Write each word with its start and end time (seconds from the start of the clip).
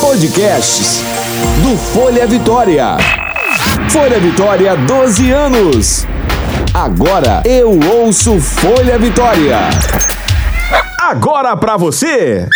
Podcasts 0.00 1.00
do 1.62 1.76
Folha 1.78 2.26
Vitória. 2.26 2.96
Folha 3.88 4.18
Vitória, 4.18 4.76
12 4.76 5.30
anos. 5.30 6.06
Agora 6.74 7.40
eu 7.44 7.78
ouço 7.78 8.40
Folha 8.40 8.98
Vitória. 8.98 9.58
Agora 10.98 11.56
pra 11.56 11.76
você. 11.76 12.48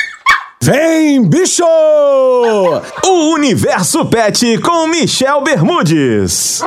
Vem, 0.61 1.23
bicho! 1.23 1.63
O 1.63 3.35
Universo 3.35 4.05
Pet 4.07 4.59
com 4.59 4.89
Michel 4.89 5.41
Bermudes. 5.43 6.63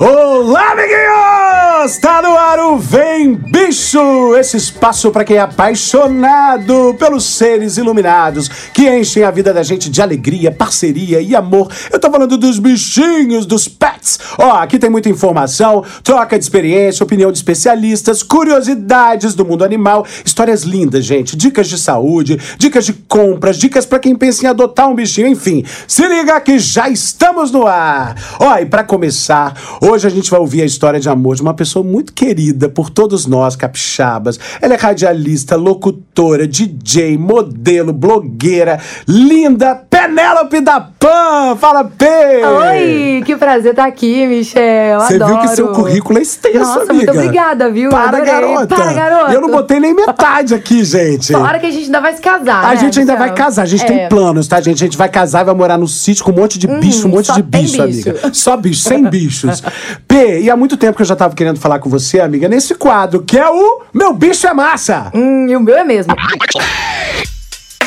Olá, 0.00 0.74
amiguinhos! 0.74 1.98
Tá 2.00 2.22
no 2.22 2.38
ar 2.38 2.60
o 2.60 2.78
Vem 2.78 3.34
Bicho! 3.34 4.36
Esse 4.36 4.56
espaço 4.56 5.10
para 5.10 5.24
quem 5.24 5.38
é 5.38 5.40
apaixonado 5.40 6.94
pelos 6.96 7.24
seres 7.24 7.76
iluminados 7.78 8.48
que 8.72 8.88
enchem 8.88 9.24
a 9.24 9.30
vida 9.32 9.52
da 9.52 9.64
gente 9.64 9.90
de 9.90 10.00
alegria, 10.00 10.52
parceria 10.52 11.20
e 11.20 11.34
amor. 11.34 11.68
Eu 11.90 11.98
tô 11.98 12.08
falando 12.12 12.38
dos 12.38 12.60
bichinhos, 12.60 13.44
dos 13.44 13.66
pets. 13.66 14.20
Ó, 14.38 14.52
aqui 14.52 14.78
tem 14.78 14.88
muita 14.88 15.08
informação, 15.08 15.84
troca 16.04 16.38
de 16.38 16.44
experiência, 16.44 17.02
opinião 17.02 17.32
de 17.32 17.38
especialistas, 17.38 18.22
curiosidades 18.22 19.34
do 19.34 19.44
mundo 19.44 19.64
animal, 19.64 20.06
histórias 20.24 20.62
lindas, 20.62 21.04
gente, 21.04 21.36
dicas 21.36 21.68
de 21.68 21.76
saúde, 21.76 22.38
dicas 22.56 22.86
de 22.86 22.92
compras, 22.92 23.58
dicas 23.58 23.84
para 23.84 23.98
quem 23.98 24.14
pensa 24.14 24.44
em 24.44 24.48
adotar 24.48 24.88
um 24.88 24.94
bichinho, 24.94 25.26
enfim. 25.26 25.64
Se 25.88 26.06
liga 26.06 26.40
que 26.40 26.56
já 26.60 26.88
estamos 26.88 27.50
no 27.50 27.66
ar. 27.66 28.14
Ó, 28.38 28.56
e 28.58 28.64
para 28.64 28.84
começar, 28.84 29.54
Hoje 29.90 30.06
a 30.06 30.10
gente 30.10 30.30
vai 30.30 30.38
ouvir 30.38 30.60
a 30.60 30.66
história 30.66 31.00
de 31.00 31.08
amor 31.08 31.34
de 31.36 31.40
uma 31.40 31.54
pessoa 31.54 31.82
muito 31.82 32.12
querida 32.12 32.68
por 32.68 32.90
todos 32.90 33.24
nós, 33.24 33.56
capixabas. 33.56 34.38
Ela 34.60 34.74
é 34.74 34.76
radialista, 34.76 35.56
locutora, 35.56 36.46
DJ, 36.46 37.16
modelo, 37.16 37.90
blogueira, 37.94 38.78
linda, 39.08 39.74
Penélope 39.88 40.60
da 40.60 40.78
Pan! 40.80 41.56
Fala, 41.56 41.84
P! 41.84 42.04
Oi, 42.04 43.22
que 43.24 43.34
prazer 43.36 43.70
estar 43.70 43.86
aqui, 43.86 44.26
Michel. 44.26 45.00
Você 45.00 45.16
viu 45.18 45.38
que 45.38 45.48
seu 45.48 45.68
currículo 45.68 46.18
é 46.18 46.22
extenso, 46.22 46.58
Nossa, 46.58 46.80
amiga. 46.90 46.94
muito 46.94 47.10
obrigada, 47.12 47.70
viu? 47.70 47.88
Para, 47.88 48.08
Adorei. 48.18 48.26
garota. 48.26 48.74
Para, 48.76 48.92
garota. 48.92 49.32
Eu 49.32 49.40
não 49.40 49.50
botei 49.50 49.80
nem 49.80 49.94
metade 49.94 50.54
aqui, 50.54 50.84
gente. 50.84 51.34
Hora 51.34 51.58
que 51.58 51.64
a 51.66 51.70
gente 51.70 51.86
ainda 51.86 52.00
vai 52.02 52.14
se 52.14 52.20
casar, 52.20 52.62
A 52.62 52.68
né, 52.74 52.76
gente 52.76 53.00
ainda 53.00 53.12
Michel? 53.14 53.26
vai 53.28 53.34
casar, 53.36 53.62
a 53.62 53.66
gente 53.66 53.84
É. 53.84 53.86
tem 53.86 54.08
planos, 54.10 54.46
tá, 54.46 54.60
gente? 54.60 54.84
A 54.84 54.86
gente 54.86 54.98
vai 54.98 55.08
casar 55.08 55.42
e 55.42 55.44
vai 55.46 55.54
morar 55.54 55.78
no 55.78 55.88
sítio 55.88 56.24
com 56.24 56.30
um 56.32 56.34
monte 56.34 56.58
de 56.58 56.66
bicho, 56.66 57.06
um 57.08 57.10
monte 57.10 57.32
de 57.32 57.42
bicho, 57.42 57.82
bicho. 57.86 58.10
amiga. 58.10 58.30
Só 58.34 58.54
bicho, 58.54 58.80
sem 58.82 59.02
bichos. 59.08 59.62
P, 60.06 60.40
e 60.40 60.50
há 60.50 60.56
muito 60.56 60.76
tempo 60.76 60.96
que 60.96 61.02
eu 61.02 61.06
já 61.06 61.16
tava 61.16 61.34
querendo 61.34 61.58
falar 61.58 61.78
com 61.78 61.88
você, 61.90 62.20
amiga, 62.20 62.48
nesse 62.48 62.74
quadro, 62.74 63.22
que 63.22 63.38
é 63.38 63.48
o 63.48 63.82
Meu 63.92 64.12
Bicho 64.12 64.46
é 64.46 64.54
Massa. 64.54 65.10
Hum, 65.14 65.46
e 65.48 65.56
o 65.56 65.60
meu 65.60 65.76
é 65.76 65.84
mesmo. 65.84 66.14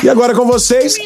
E 0.02 0.08
agora 0.08 0.34
com 0.34 0.44
vocês. 0.44 0.96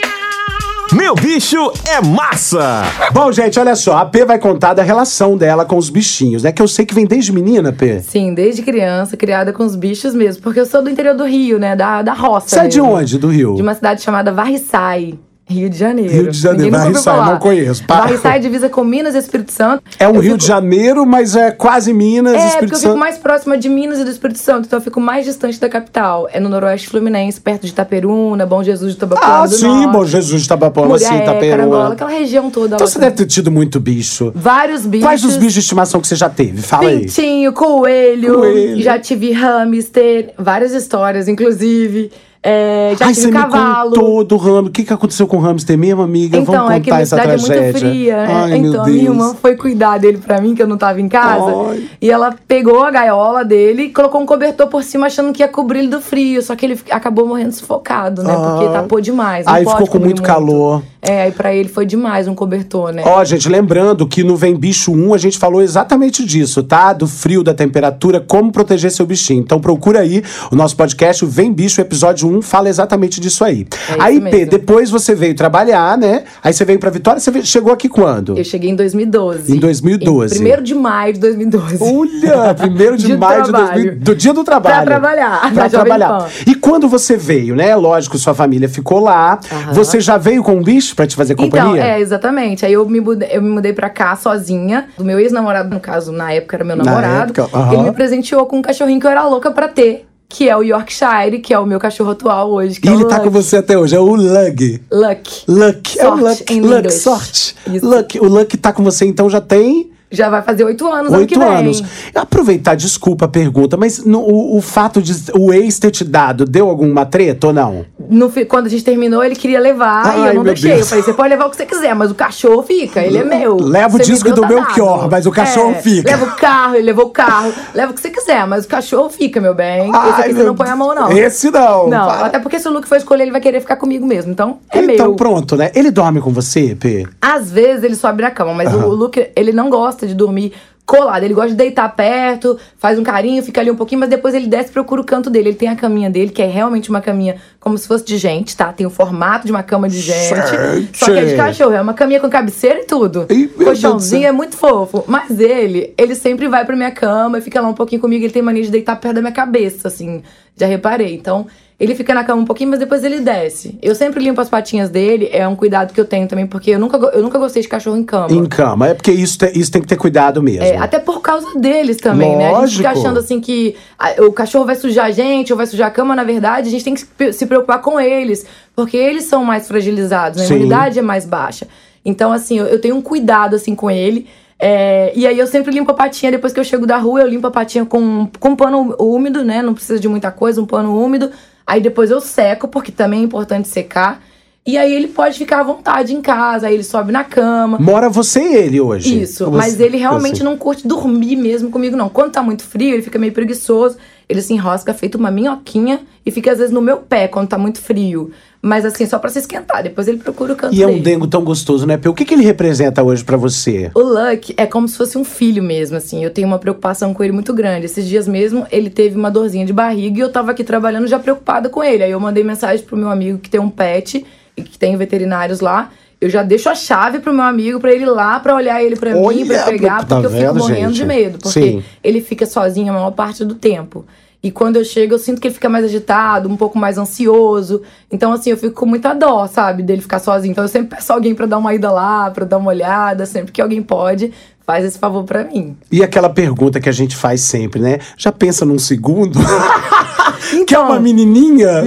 Meu 0.93 1.17
bicho 1.17 1.73
é 1.85 2.01
massa! 2.01 2.85
Bom, 3.13 3.33
gente, 3.33 3.59
olha 3.59 3.75
só, 3.75 3.97
a 3.97 4.07
P 4.07 4.25
vai 4.25 4.39
contar 4.39 4.73
da 4.73 4.85
relação 4.85 5.37
dela 5.37 5.65
com 5.65 5.77
os 5.77 5.91
bichinhos, 5.91 6.45
né? 6.45 6.53
Que 6.53 6.63
eu 6.63 6.69
sei 6.69 6.87
que 6.87 6.95
vem 6.95 7.05
desde 7.05 7.33
menina, 7.33 7.73
P. 7.73 8.01
Sim, 8.01 8.33
desde 8.33 8.63
criança, 8.63 9.17
criada 9.17 9.53
com 9.53 9.65
os 9.65 9.75
bichos 9.75 10.15
mesmo. 10.15 10.43
Porque 10.43 10.61
eu 10.61 10.67
sou 10.67 10.83
do 10.83 10.89
interior 10.89 11.17
do 11.17 11.25
Rio, 11.25 11.59
né? 11.59 11.75
Da, 11.75 12.03
da 12.03 12.13
roça. 12.13 12.49
Você 12.49 12.61
é 12.61 12.69
de 12.69 12.81
onde, 12.81 13.19
do 13.19 13.29
Rio? 13.29 13.57
De 13.57 13.63
uma 13.63 13.75
cidade 13.75 14.01
chamada 14.01 14.33
Varriçai. 14.33 15.19
Rio 15.49 15.71
de 15.71 15.79
Janeiro. 15.79 16.13
Rio 16.13 16.31
de 16.33 16.39
Janeiro, 16.41 16.77
falar. 17.03 17.31
não 17.31 17.39
conheço. 17.39 17.85
Para. 17.87 18.01
Varriçai 18.07 18.41
divisa 18.41 18.69
com 18.69 18.83
Minas 18.83 19.15
e 19.15 19.19
Espírito 19.19 19.53
Santo. 19.53 19.81
É 19.97 20.09
um 20.09 20.15
Eu 20.17 20.21
Rio 20.21 20.23
fico- 20.33 20.39
de 20.39 20.47
Janeiro, 20.47 21.07
mas 21.07 21.37
é 21.37 21.53
quase 21.53 21.93
Minas, 21.93 22.33
É, 22.35 22.37
porque 22.39 22.49
Espírito 22.49 22.73
eu 22.75 22.79
fico 22.81 22.91
Santo. 22.91 22.99
mais 22.99 23.17
próxima 23.17 23.57
de 23.57 23.69
Minas 23.69 24.01
e 24.01 24.05
do 24.05 24.11
Espírito 24.11 24.41
Santo, 24.41 24.67
então 24.67 24.79
eu 24.79 24.83
fico 24.83 25.01
mais 25.01 25.25
distante 25.25 25.61
da 25.61 25.69
capital. 25.69 26.29
É 26.33 26.41
no 26.41 26.49
noroeste 26.49 26.89
fluminense, 26.89 27.41
perto 27.41 27.63
de 27.63 27.69
Itaperuna, 27.69 28.45
Bom 28.45 28.61
Jesus 28.65 28.95
de 28.95 28.99
Tabapuana 28.99 29.45
Ah, 29.45 29.47
sim, 29.47 29.67
Norte. 29.69 29.93
Bom 29.93 30.05
Jesus 30.05 30.43
de 30.43 30.49
Tabapuana, 30.49 30.99
sim, 30.99 31.05
Muriaé, 31.05 31.25
Carangola, 31.27 31.47
Itaperuna. 31.47 31.93
aquela 31.95 32.11
região 32.11 32.51
toda. 32.51 32.75
Então 32.75 32.87
você 32.87 32.95
também. 32.95 33.11
deve 33.11 33.23
ter 33.23 33.27
tido 33.33 33.51
muito 33.53 33.79
bicho. 33.79 34.33
Vários 34.35 34.85
bichos. 34.85 35.07
Quais 35.07 35.25
os 35.25 35.37
bichos 35.37 35.53
de 35.55 35.61
estimação 35.61 36.01
que 36.01 36.09
você 36.09 36.17
já 36.17 36.29
teve? 36.29 36.61
Fala 36.61 36.89
aí. 36.89 37.01
Pintinho, 37.03 37.53
coelho, 37.53 38.35
Coelho. 38.35 38.83
já 38.83 38.99
tive 38.99 39.31
hamster, 39.31 40.33
várias 40.37 40.73
histórias, 40.73 41.29
inclusive. 41.29 42.11
É, 42.49 42.95
já 42.97 43.07
Ai, 43.07 43.13
tive 43.13 43.27
você 43.27 43.33
cavalo. 43.33 43.91
me 43.91 43.97
contou 43.97 44.23
do 44.25 44.37
hamster. 44.37 44.65
O 44.67 44.71
que, 44.71 44.85
que 44.85 44.93
aconteceu 44.93 45.27
com 45.27 45.37
o 45.39 45.41
hamster 45.41 45.77
mesmo, 45.77 46.01
amiga? 46.03 46.39
Então, 46.39 46.55
Vamos 46.55 46.71
é 46.71 46.79
que 46.79 46.91
contar 46.91 47.03
essa 47.03 47.17
cidade 47.17 47.29
é 47.33 47.37
tragédia. 47.45 47.63
muito 47.63 47.79
fria, 47.81 48.17
né? 48.19 48.33
Ai, 48.35 48.59
meu 48.61 48.71
então, 48.71 48.85
a 48.85 48.87
minha 48.89 49.03
irmã 49.03 49.35
foi 49.35 49.57
cuidar 49.57 49.99
dele 49.99 50.19
pra 50.19 50.41
mim, 50.41 50.55
que 50.55 50.63
eu 50.63 50.69
não 50.69 50.79
tava 50.79 51.01
em 51.01 51.09
casa. 51.09 51.45
Ai. 51.71 51.89
E 52.01 52.09
ela 52.09 52.37
pegou 52.47 52.85
a 52.85 52.91
gaiola 52.93 53.45
dele 53.45 53.83
e 53.85 53.91
colocou 53.91 54.21
um 54.21 54.27
cobertor 54.27 54.69
por 54.69 54.85
cima, 54.85 55.07
achando 55.07 55.33
que 55.33 55.43
ia 55.43 55.49
cobrir 55.49 55.81
ele 55.81 55.89
do 55.89 56.01
frio. 56.01 56.41
Só 56.41 56.55
que 56.55 56.65
ele 56.67 56.79
acabou 56.91 57.27
morrendo 57.27 57.51
sufocado, 57.53 58.23
né? 58.23 58.33
Porque 58.33 58.67
Ah. 58.67 58.73
tapou 58.83 59.01
demais. 59.01 59.45
Aí 59.49 59.65
ficou 59.65 59.81
com 59.81 59.87
cobrir 59.95 60.05
muito 60.05 60.23
calor. 60.23 60.83
É, 61.07 61.23
aí 61.23 61.33
pra 61.33 61.55
ele 61.55 61.69
foi 61.69 61.87
demais 61.87 62.27
um 62.27 62.35
cobertor, 62.35 62.93
né? 62.93 63.03
Ó, 63.05 63.25
gente, 63.25 63.49
lembrando 63.49 64.07
que 64.07 64.25
no 64.25 64.37
Vem 64.37 64.57
Bicho 64.57 64.93
1 64.93 65.15
a 65.15 65.19
gente 65.19 65.39
falou 65.39 65.63
exatamente 65.63 66.25
disso, 66.25 66.63
tá? 66.63 66.93
Do 66.93 67.07
frio, 67.07 67.43
da 67.43 67.55
temperatura, 67.55 68.21
como 68.21 68.51
proteger 68.51 68.91
seu 68.91 69.07
bichinho. 69.07 69.41
Então 69.41 69.61
procura 69.61 70.01
aí 70.01 70.23
o 70.51 70.57
nosso 70.57 70.77
podcast, 70.77 71.25
o 71.25 71.29
Vem 71.29 71.53
Bicho, 71.53 71.81
episódio 71.81 72.29
1, 72.29 72.43
fala 72.43 72.69
exatamente 72.69 73.21
disso 73.21 73.45
aí. 73.45 73.67
É 73.89 74.03
aí, 74.03 74.21
P, 74.21 74.47
depois 74.47 74.91
você 74.91 75.15
veio 75.15 75.35
trabalhar, 75.35 75.97
né? 75.97 76.25
Aí 76.43 76.53
você 76.53 76.65
veio 76.65 76.79
pra 76.79 76.91
Vitória, 76.91 77.21
você 77.21 77.43
chegou 77.45 77.73
aqui 77.73 77.89
quando? 77.89 78.37
Eu 78.37 78.45
cheguei 78.45 78.71
em 78.71 78.77
2012. 78.77 79.55
Em 79.55 79.59
2012. 79.59 80.43
Em 80.43 80.59
1 80.59 80.63
de 80.63 80.75
maio 80.75 81.13
de 81.13 81.21
2012. 81.21 81.79
Olha, 81.81 82.55
primeiro 82.59 82.97
de 82.97 83.07
Dia 83.07 83.15
do 83.15 83.21
maio 83.21 83.43
de 83.45 83.51
trabalho. 83.51 83.83
2000, 83.83 84.01
do 84.01 84.15
dia 84.15 84.35
do 84.35 84.43
trabalho. 84.43 84.85
Pra 84.85 84.85
trabalhar, 84.85 85.55
Pra 85.55 85.69
trabalhar. 85.69 86.29
E 86.47 86.55
quando 86.55 86.89
você 86.89 87.17
veio, 87.17 87.55
né? 87.55 87.77
Lógico, 87.77 88.19
sua 88.19 88.35
família 88.35 88.69
ficou 88.69 88.99
lá. 88.99 89.39
Aham. 89.51 89.73
Você 89.73 90.01
já 90.01 90.19
veio 90.19 90.43
com 90.43 90.57
um 90.57 90.63
bicho 90.63 90.96
pra 90.97 91.07
te 91.07 91.15
fazer 91.15 91.35
companhia? 91.37 91.73
Então, 91.77 91.85
é, 91.85 92.01
exatamente. 92.01 92.65
Aí 92.65 92.73
eu 92.73 92.89
me, 92.89 93.01
mudei, 93.01 93.29
eu 93.31 93.43
me 93.43 93.51
mudei 93.51 93.73
pra 93.73 93.89
cá 93.91 94.17
sozinha. 94.17 94.89
Do 94.97 95.05
meu 95.05 95.21
ex-namorado, 95.21 95.69
no 95.73 95.79
caso, 95.79 96.11
na 96.11 96.33
época 96.33 96.57
era 96.57 96.65
meu 96.65 96.75
Na 96.77 96.85
namorado. 96.85 97.31
época, 97.31 97.49
aham. 97.57 97.75
Ele 97.75 97.83
me 97.83 97.93
presenteou 97.93 98.47
com 98.47 98.57
um 98.59 98.63
cachorrinho 98.63 98.99
que 98.99 99.07
eu 99.07 99.11
era 99.11 99.25
louca 99.29 99.51
pra 99.51 99.69
ter. 99.69 100.07
Que 100.29 100.49
é 100.49 100.57
o 100.57 100.63
Yorkshire, 100.63 101.39
que 101.41 101.55
é 101.55 101.59
o 101.59 101.65
meu 101.65 101.79
cachorro 101.79 102.11
atual 102.11 102.51
hoje. 102.51 102.81
E 102.83 102.89
é 102.89 102.93
ele 102.93 103.05
o 103.05 103.09
tá 103.09 103.19
Luck. 103.19 103.27
com 103.27 103.31
você 103.31 103.59
até 103.59 103.79
hoje, 103.79 103.95
é 103.95 104.01
o 104.01 104.05
Lug. 104.17 104.83
Luck. 104.91 105.45
Luck, 105.47 106.01
é 106.01 106.09
o 106.09 106.17
Luck, 106.17 106.61
Luck, 106.61 106.93
sorte. 106.93 107.55
Isso. 107.73 107.87
Luck, 107.89 108.19
o 108.19 108.25
Luck 108.25 108.57
tá 108.57 108.73
com 108.73 108.83
você 108.83 109.05
então 109.07 109.31
já 109.31 109.41
tem 109.41 109.93
Já 110.17 110.29
vai 110.31 110.43
fazer 110.43 110.65
oito 110.65 110.87
anos 110.91 111.13
oito 111.13 111.41
anos. 111.41 111.83
Aproveitar, 112.15 112.75
desculpa 112.75 113.27
a 113.27 113.29
pergunta, 113.29 113.77
mas 113.77 114.05
no- 114.05 114.21
o, 114.21 114.57
o 114.57 114.61
fato 114.61 115.01
de 115.03 115.15
o 115.35 115.53
ex 115.53 115.79
ter 115.79 115.91
te 115.91 116.05
dado, 116.05 116.45
deu 116.45 116.69
alguma 116.69 117.05
treta 117.05 117.49
ou 117.49 117.53
não? 117.53 117.85
No 118.09 118.31
quando 118.49 118.67
a 118.67 118.69
gente 118.69 118.85
terminou, 118.85 119.23
ele 119.25 119.35
queria 119.35 119.59
levar 119.61 120.05
e 120.07 120.21
Ai, 120.23 120.31
eu 120.31 120.35
não 120.35 120.43
meu 120.45 120.53
deixei. 120.55 120.71
Deus. 120.73 120.81
Eu 120.83 120.87
falei, 120.87 121.05
você 121.05 121.13
pode 121.13 121.29
levar 121.29 121.47
o 121.47 121.51
que 121.51 121.57
você 121.57 121.67
quiser, 121.67 121.95
mas 121.95 122.11
o 122.11 122.15
cachorro 122.15 122.63
fica, 122.63 123.01
ele 123.01 123.19
é 123.19 123.25
meu. 123.25 123.57
Leva 123.57 123.89
o 123.89 123.99
Você 123.99 123.99
me 123.99 124.05
disco 124.05 124.25
deu, 124.29 124.35
do 124.37 124.41
tá 124.43 124.49
Belchior, 124.49 124.99
dado. 125.01 125.11
mas 125.11 125.27
o 125.27 125.31
cachorro 125.31 125.71
É, 125.73 125.75
fica. 125.83 126.11
Leva 126.11 126.25
o 126.25 126.37
carro, 126.37 126.75
ele 126.77 126.85
levou 126.85 127.07
o 127.07 127.11
carro. 127.11 127.53
Leva 127.75 127.93
o 127.93 127.95
que 127.95 128.01
você 128.01 128.11
quiser, 128.11 128.47
mas 128.47 128.65
o 128.65 128.69
cachorro 128.69 129.11
fica, 129.11 129.41
meu 129.41 129.55
bem. 129.55 129.89
Esse 129.91 129.97
Ai, 129.99 130.11
aqui 130.21 130.29
você 130.29 130.35
meu 130.35 130.47
não 130.47 130.55
põe 130.55 130.69
a 130.69 130.77
mão, 130.77 130.95
não. 130.95 131.11
Esse 131.13 131.51
não. 131.51 131.89
Não, 131.89 132.07
para. 132.07 132.27
até 132.27 132.39
porque 132.39 132.59
se 132.59 132.69
o 132.69 132.73
Luke 132.73 132.87
for 132.89 132.97
escolher, 132.97 133.23
ele 133.25 133.33
vai 133.33 133.41
querer 133.41 133.61
ficar 133.61 133.77
comigo 133.77 134.07
mesmo. 134.07 134.31
Então, 134.31 134.59
é 134.73 134.79
então 134.79 135.07
meu. 135.09 135.17
pronto, 135.17 135.57
né? 135.57 135.71
Ele 135.75 135.91
dorme 135.91 136.21
com 136.21 136.31
você, 136.33 136.75
P? 136.79 137.07
Às 137.21 137.51
vezes 137.51 137.83
ele 137.83 137.95
sobe 137.97 138.23
na 138.23 138.31
cama, 138.31 138.55
mas 138.55 138.69
Aham. 138.73 138.87
o 138.87 138.95
Luke, 138.95 139.29
ele 139.35 139.53
não 139.53 139.69
gosta 139.69 140.06
de 140.07 140.15
dormir 140.15 140.53
colado. 140.87 141.25
Ele 141.25 141.35
gosta 141.35 141.51
de 141.51 141.57
deitar 141.57 141.95
perto, 141.95 142.57
faz 142.79 142.99
um 142.99 143.03
carinho, 143.03 143.43
fica 143.43 143.61
ali 143.61 143.71
um 143.71 143.77
pouquinho, 143.77 144.01
mas 144.01 144.09
depois 144.09 144.35
ele 144.35 144.47
desce 144.47 144.71
e 144.71 144.73
procura 144.73 145.01
o 145.01 145.05
canto 145.05 145.29
dele. 145.29 145.49
Ele 145.49 145.57
tem 145.57 145.69
a 145.69 145.75
caminha 145.75 146.09
dele, 146.09 146.31
que 146.31 146.41
é 146.41 146.47
realmente 146.47 146.89
uma 146.89 147.01
caminha 147.01 147.37
como 147.59 147.77
se 147.77 147.89
fosse 147.89 148.05
de 148.05 148.17
gente, 148.17 148.57
tá? 148.57 148.73
Tem 148.73 148.87
o 148.87 148.91
formato 148.91 149.45
de 149.45 149.53
uma 149.53 149.65
cama 149.65 149.89
de 149.89 149.99
gente. 149.99 150.37
Gente. 150.37 150.97
Só 150.97 151.07
que 151.07 151.19
é 151.19 151.25
de 151.25 151.37
cachorro, 151.37 151.73
é 151.73 151.83
uma 151.83 151.95
caminha 151.95 152.21
com 152.21 152.31
cabeceira 152.31 152.81
e 152.81 152.85
tudo. 152.85 153.27
Do 153.27 153.65
Colchãozinho 153.65 154.29
é 154.29 154.33
muito 154.33 154.57
fofo. 154.57 155.05
Mas 155.09 155.41
ele, 155.41 155.93
ele 155.99 156.15
sempre 156.15 156.47
vai 156.47 156.65
pra 156.65 156.77
minha 156.77 156.93
cama 156.93 157.39
e 157.39 157.41
fica 157.41 157.61
lá 157.61 157.69
um 157.69 157.75
pouquinho 157.75 158.01
comigo. 158.01 158.25
Ele 158.25 158.33
tem 158.33 158.43
mania 158.43 158.63
de 158.63 158.71
deitar 158.71 158.95
perto 158.97 159.17
da 159.17 159.21
minha 159.21 159.33
cabeça, 159.33 159.89
assim. 159.89 160.23
Já 160.57 160.67
reparei. 160.67 161.15
Então, 161.15 161.47
ele 161.79 161.95
fica 161.95 162.15
na 162.15 162.25
cama 162.25 162.41
um 162.41 162.45
pouquinho, 162.47 162.71
mas 162.71 162.79
depois 162.79 163.05
ele 163.05 163.21
desce. 163.21 163.79
Eu 163.83 163.95
sempre 163.95 164.23
limpo 164.25 164.41
as 164.41 164.49
patinhas 164.49 164.89
dele, 164.89 165.29
é 165.31 165.47
um 165.47 165.55
cuidado 165.55 165.93
que 165.93 166.01
eu 166.01 166.07
tenho 166.07 166.27
também, 166.27 166.47
porque 166.47 166.71
eu 166.71 166.79
nunca, 166.79 166.97
eu 166.97 167.23
nunca 167.23 167.39
gostei 167.39 167.61
de 167.61 167.69
cachorro 167.69 167.99
em 167.99 168.03
cama. 168.03 168.33
Em 168.33 168.47
cama. 168.47 168.89
É 168.89 168.95
porque 168.95 169.13
isso, 169.13 169.37
te- 169.39 169.53
isso 169.55 169.71
tem 169.71 169.83
que 169.83 169.89
ter 169.89 169.97
cuidado 169.97 170.43
mesmo. 170.43 170.63
É, 170.65 170.79
até 170.79 170.99
por 170.99 171.21
causa 171.21 171.59
deles 171.59 171.99
também, 171.99 172.35
né? 172.35 172.55
A 172.55 172.61
gente 172.67 172.77
fica 172.79 172.89
Lógico. 172.89 173.07
achando 173.07 173.19
assim 173.21 173.41
que 173.41 173.77
ah, 173.99 174.15
o 174.25 174.33
cachorro 174.33 174.65
vai 174.65 174.75
sujar 174.75 175.05
a 175.07 175.11
gente 175.11 175.53
ou 175.53 175.57
vai 175.57 175.67
sujar 175.67 175.89
a 175.89 175.91
cama, 175.91 176.17
na 176.17 176.25
verdade, 176.25 176.69
a 176.69 176.71
gente 176.71 176.83
tem 176.85 176.95
que 176.95 177.01
se 177.01 177.07
pre- 177.07 177.33
se 177.35 177.45
preocupar 177.45 177.83
com 177.83 178.01
eles, 178.01 178.47
porque 178.75 178.97
eles 178.97 179.25
são 179.25 179.45
mais 179.45 179.69
fragilizados, 179.69 180.39
né? 180.41 180.45
a 180.47 180.49
imunidade 180.49 180.99
é 180.99 181.03
mais 181.03 181.27
baixa. 181.27 181.69
Então, 182.05 182.33
assim, 182.33 182.59
eu, 182.59 182.67
eu 182.67 182.81
tenho 182.81 182.97
um 182.97 183.03
cuidado 183.03 183.55
assim 183.55 183.75
com 183.75 183.91
ele. 183.91 184.27
é, 184.59 185.13
e 185.15 185.27
aí 185.27 185.39
eu 185.39 185.47
sempre 185.47 185.71
limpo 185.75 185.91
a 185.91 185.95
patinha, 185.95 186.33
depois 186.33 186.55
que 186.55 186.59
eu 186.61 186.65
chego 186.65 186.87
da 186.87 186.97
rua, 186.97 187.21
eu 187.21 187.29
limpo 187.29 187.47
a 187.47 187.51
patinha 187.51 187.85
com, 187.85 188.31
com 188.41 188.49
um 188.51 188.57
pano 188.57 188.97
úmido, 188.99 189.45
né? 189.45 189.61
Não 189.61 189.75
precisa 189.75 190.01
de 190.01 190.09
muita 190.09 190.31
coisa, 190.31 190.63
um 190.63 190.65
pano 190.65 190.99
úmido. 190.99 191.31
Aí 191.67 191.81
depois 191.81 192.11
eu 192.11 192.21
seco, 192.21 192.69
porque 192.69 192.93
também 192.93 193.21
é 193.21 193.25
importante 193.25 193.67
secar. 193.69 194.23
E 194.65 194.77
aí 194.77 194.93
ele 194.93 195.09
pode 195.09 195.39
ficar 195.39 195.61
à 195.61 195.63
vontade 195.63 196.13
em 196.13 196.21
casa, 196.21 196.67
aí 196.67 196.75
ele 196.75 196.83
sobe 196.83 197.13
na 197.13 197.23
cama. 197.23 197.79
Mora 197.79 198.09
você 198.09 198.41
e 198.41 198.55
ele 198.57 198.81
hoje? 198.81 199.23
Isso, 199.23 199.45
Ou 199.45 199.53
mas 199.53 199.75
você- 199.75 199.85
ele 199.85 199.97
realmente 199.97 200.43
não 200.43 200.57
curte 200.57 200.87
dormir 200.89 201.37
mesmo 201.37 201.71
comigo, 201.71 201.97
não. 201.97 202.09
Quando 202.09 202.33
tá 202.33 202.43
muito 202.43 202.65
frio, 202.65 202.93
ele 202.95 203.03
fica 203.03 203.19
meio 203.19 203.33
preguiçoso. 203.33 203.97
Ele 204.29 204.43
se 204.43 204.53
enrosca 204.53 204.93
feito 204.93 205.17
uma 205.17 205.31
minhoquinha 205.31 206.01
e 206.25 206.31
fica 206.31 206.51
às 206.53 206.59
vezes 206.59 206.73
no 206.73 206.81
meu 206.81 206.97
pé 206.99 207.29
quando 207.29 207.49
tá 207.49 207.57
muito 207.57 207.81
frio. 207.81 208.31
Mas 208.61 208.85
assim, 208.85 209.07
só 209.07 209.19
pra 209.21 209.31
se 209.31 209.39
esquentar. 209.39 209.83
Depois 209.85 210.09
ele 210.09 210.19
procura 210.19 210.53
o 210.53 210.57
canto 210.57 210.75
E 210.75 210.83
é 210.83 210.87
um 210.87 210.91
dele. 210.91 211.03
dengo 211.03 211.27
tão 211.29 211.45
gostoso, 211.45 211.87
né, 211.87 211.97
Pê? 211.97 212.09
O 212.09 212.15
que, 212.15 212.25
que 212.25 212.35
ele 212.35 212.43
representa 212.43 213.01
hoje 213.03 213.23
pra 213.23 213.37
você? 213.37 213.93
O 213.95 214.01
Luck 214.01 214.53
é 214.57 214.67
como 214.67 214.89
se 214.89 214.97
fosse 214.97 215.17
um 215.17 215.23
filho 215.25 215.63
mesmo, 215.63 215.97
assim. 215.97 216.25
Eu 216.25 216.31
tenho 216.31 216.49
uma 216.49 216.59
preocupação 216.59 217.15
com 217.15 217.23
ele 217.23 217.33
muito 217.33 217.55
grande. 217.55 217.87
Esses 217.87 218.05
dias 218.07 218.27
mesmo, 218.27 218.67
ele 218.73 218.91
teve 218.91 219.17
uma 219.17 219.31
dorzinha 219.31 219.65
de 219.65 219.73
barriga 219.73 220.19
e 220.19 220.21
eu 220.21 220.33
tava 220.33 220.51
aqui 220.51 220.65
trabalhando 220.65 221.07
já 221.07 221.19
preocupada 221.19 221.69
com 221.69 221.85
ele. 221.85 222.03
Aí 222.03 222.11
eu 222.11 222.19
mandei 222.19 222.43
mensagem 222.43 222.85
pro 222.85 222.97
meu 222.97 223.09
amigo 223.09 223.39
que 223.39 223.49
tem 223.49 223.61
um 223.61 223.71
pet 223.71 224.27
e 224.57 224.63
que 224.63 224.77
tem 224.77 224.97
veterinários 224.97 225.61
lá. 225.61 225.93
Eu 226.21 226.31
já 226.31 226.43
deixo 226.43 226.69
a 226.69 226.75
chave 226.75 227.19
pro 227.19 227.33
meu 227.33 227.45
amigo 227.45 227.79
pra 227.79 227.93
ele 227.93 228.05
ir 228.05 228.09
lá 228.11 228.41
pra 228.41 228.55
olhar 228.55 228.83
ele 228.83 228.97
pra 228.97 229.15
mim, 229.15 229.47
pra 229.47 229.65
pegar, 229.65 230.05
tá 230.05 230.17
porque 230.17 230.27
eu 230.27 230.31
fico 230.31 230.53
vendo, 230.53 230.59
morrendo 230.59 230.95
gente? 230.95 230.97
de 230.97 231.05
medo. 231.05 231.39
Porque 231.39 231.61
Sim. 231.61 231.85
ele 232.03 232.21
fica 232.23 232.47
sozinho 232.47 232.91
a 232.91 232.95
maior 232.95 233.11
parte 233.11 233.45
do 233.45 233.55
tempo. 233.55 234.05
E 234.43 234.51
quando 234.51 234.77
eu 234.77 234.85
chego, 234.85 235.15
eu 235.15 235.19
sinto 235.19 235.41
que 235.41 235.49
ele 235.49 235.55
fica 235.55 235.69
mais 235.69 235.85
agitado, 235.85 236.49
um 236.49 236.57
pouco 236.57 236.79
mais 236.79 236.99
ansioso. 236.99 237.83
Então, 238.11 238.33
assim, 238.33 238.51
eu 238.51 238.57
fico 238.57 238.75
com 238.75 238.87
muita 238.87 239.13
dó, 239.13 239.47
sabe, 239.47 239.83
dele 239.83 240.01
ficar 240.01 240.21
sozinho. 240.21 240.53
Então, 240.53 240.63
eu 240.63 240.69
sempre 240.69 240.97
peço 240.97 241.13
alguém 241.13 241.35
pra 241.35 241.47
dar 241.47 241.59
uma 241.59 241.75
ida 241.75 241.91
lá, 241.91 242.31
pra 242.31 242.45
dar 242.45 242.59
uma 242.59 242.71
olhada. 242.71 243.27
Sempre 243.27 243.51
que 243.51 243.61
alguém 243.61 243.83
pode, 243.83 244.33
faz 244.65 244.85
esse 244.85 244.99
favor 244.99 245.25
pra 245.25 245.43
mim. 245.43 245.77
E 245.91 246.03
aquela 246.03 246.31
pergunta 246.31 246.79
que 246.81 246.89
a 246.89 246.93
gente 246.93 247.17
faz 247.17 247.41
sempre, 247.41 247.81
né? 247.81 247.99
Já 248.17 248.31
pensa 248.31 248.65
num 248.65 248.79
segundo? 248.79 249.39
que 250.51 250.57
é 250.57 250.61
Então, 250.61 250.87
uma 250.87 251.01
menininha? 251.01 251.83